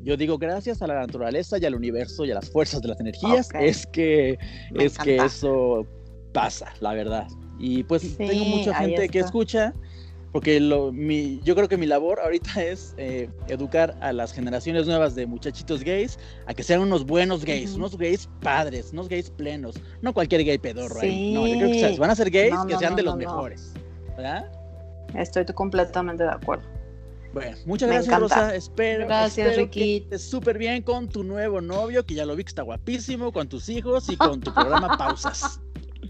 [0.03, 2.99] yo digo gracias a la naturaleza y al universo y a las fuerzas de las
[2.99, 3.49] energías.
[3.59, 4.37] Es que
[4.71, 5.85] Me es que eso
[6.33, 7.27] pasa, la verdad.
[7.59, 9.73] Y pues Sí, tengo mucha gente que escucha,
[10.37, 14.85] porque lo, mi, yo creo que mi labor ahorita es eh, educar a las generaciones
[14.85, 19.31] nuevas de muchachitos gays a que sean unos buenos gays, unos gays padres, unos gays
[19.31, 21.33] plenos, no cualquier gay pedorro ahí.
[21.33, 21.57] No, yo Sí.
[21.57, 23.73] creo que si van a ser gays, No, que sean no, de los mejores.
[24.15, 24.51] ¿Verdad?
[25.15, 26.65] Estoy completamente de acuerdo.
[27.33, 28.35] Bueno, muchas Me gracias, encanta.
[28.35, 28.55] Rosa.
[28.55, 29.79] Espero, Gracias, espero Ricky.
[29.79, 33.31] que estés súper bien con tu nuevo novio, que ya lo vi que está guapísimo,
[33.33, 35.59] con tus hijos y con tu programa Pausas.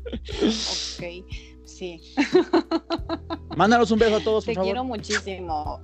[0.06, 1.26] Ok,
[1.64, 2.02] sí.
[3.58, 4.68] Mándanos un beso a todos, por Te favor.
[4.68, 5.82] quiero muchísimo.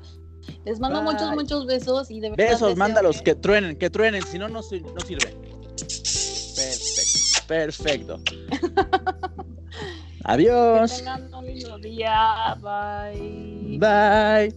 [0.63, 1.11] Les mando Bye.
[1.13, 2.45] muchos, muchos besos y de verdad.
[2.45, 5.35] Besos, deseo mándalos, que- que truenen, que truenen, si no, no, no sirve.
[7.47, 8.19] Perfecto, perfecto.
[10.25, 10.95] Que Adiós.
[10.99, 12.55] tengan un lindo día.
[12.61, 13.77] Bye.
[13.77, 14.55] Bye.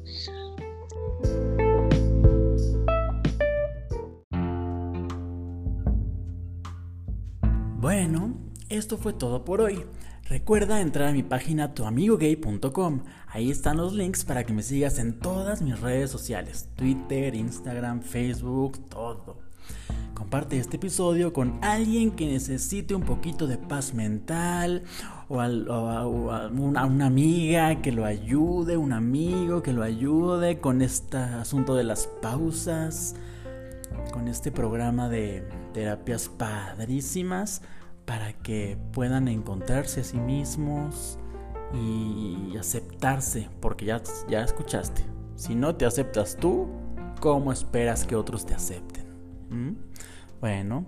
[7.78, 8.34] Bueno,
[8.68, 9.84] esto fue todo por hoy.
[10.28, 13.02] Recuerda entrar a mi página tuamigogay.com.
[13.28, 16.68] Ahí están los links para que me sigas en todas mis redes sociales.
[16.74, 19.38] Twitter, Instagram, Facebook, todo.
[20.14, 24.82] Comparte este episodio con alguien que necesite un poquito de paz mental
[25.28, 31.18] o, a una, una amiga que lo ayude, un amigo que lo ayude con este
[31.18, 33.14] asunto de las pausas,
[34.12, 37.62] con este programa de terapias padrísimas
[38.06, 41.18] para que puedan encontrarse a sí mismos
[41.74, 45.02] y aceptarse, porque ya, ya escuchaste.
[45.34, 46.68] Si no te aceptas tú,
[47.20, 49.04] ¿cómo esperas que otros te acepten?
[49.50, 49.72] ¿Mm?
[50.40, 50.86] Bueno,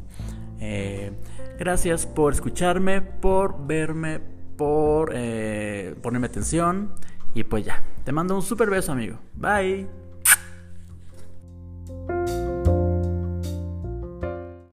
[0.61, 1.13] eh,
[1.59, 4.21] gracias por escucharme, por verme,
[4.57, 6.93] por eh, ponerme atención.
[7.35, 9.19] Y pues ya, te mando un super beso, amigo.
[9.35, 9.87] Bye.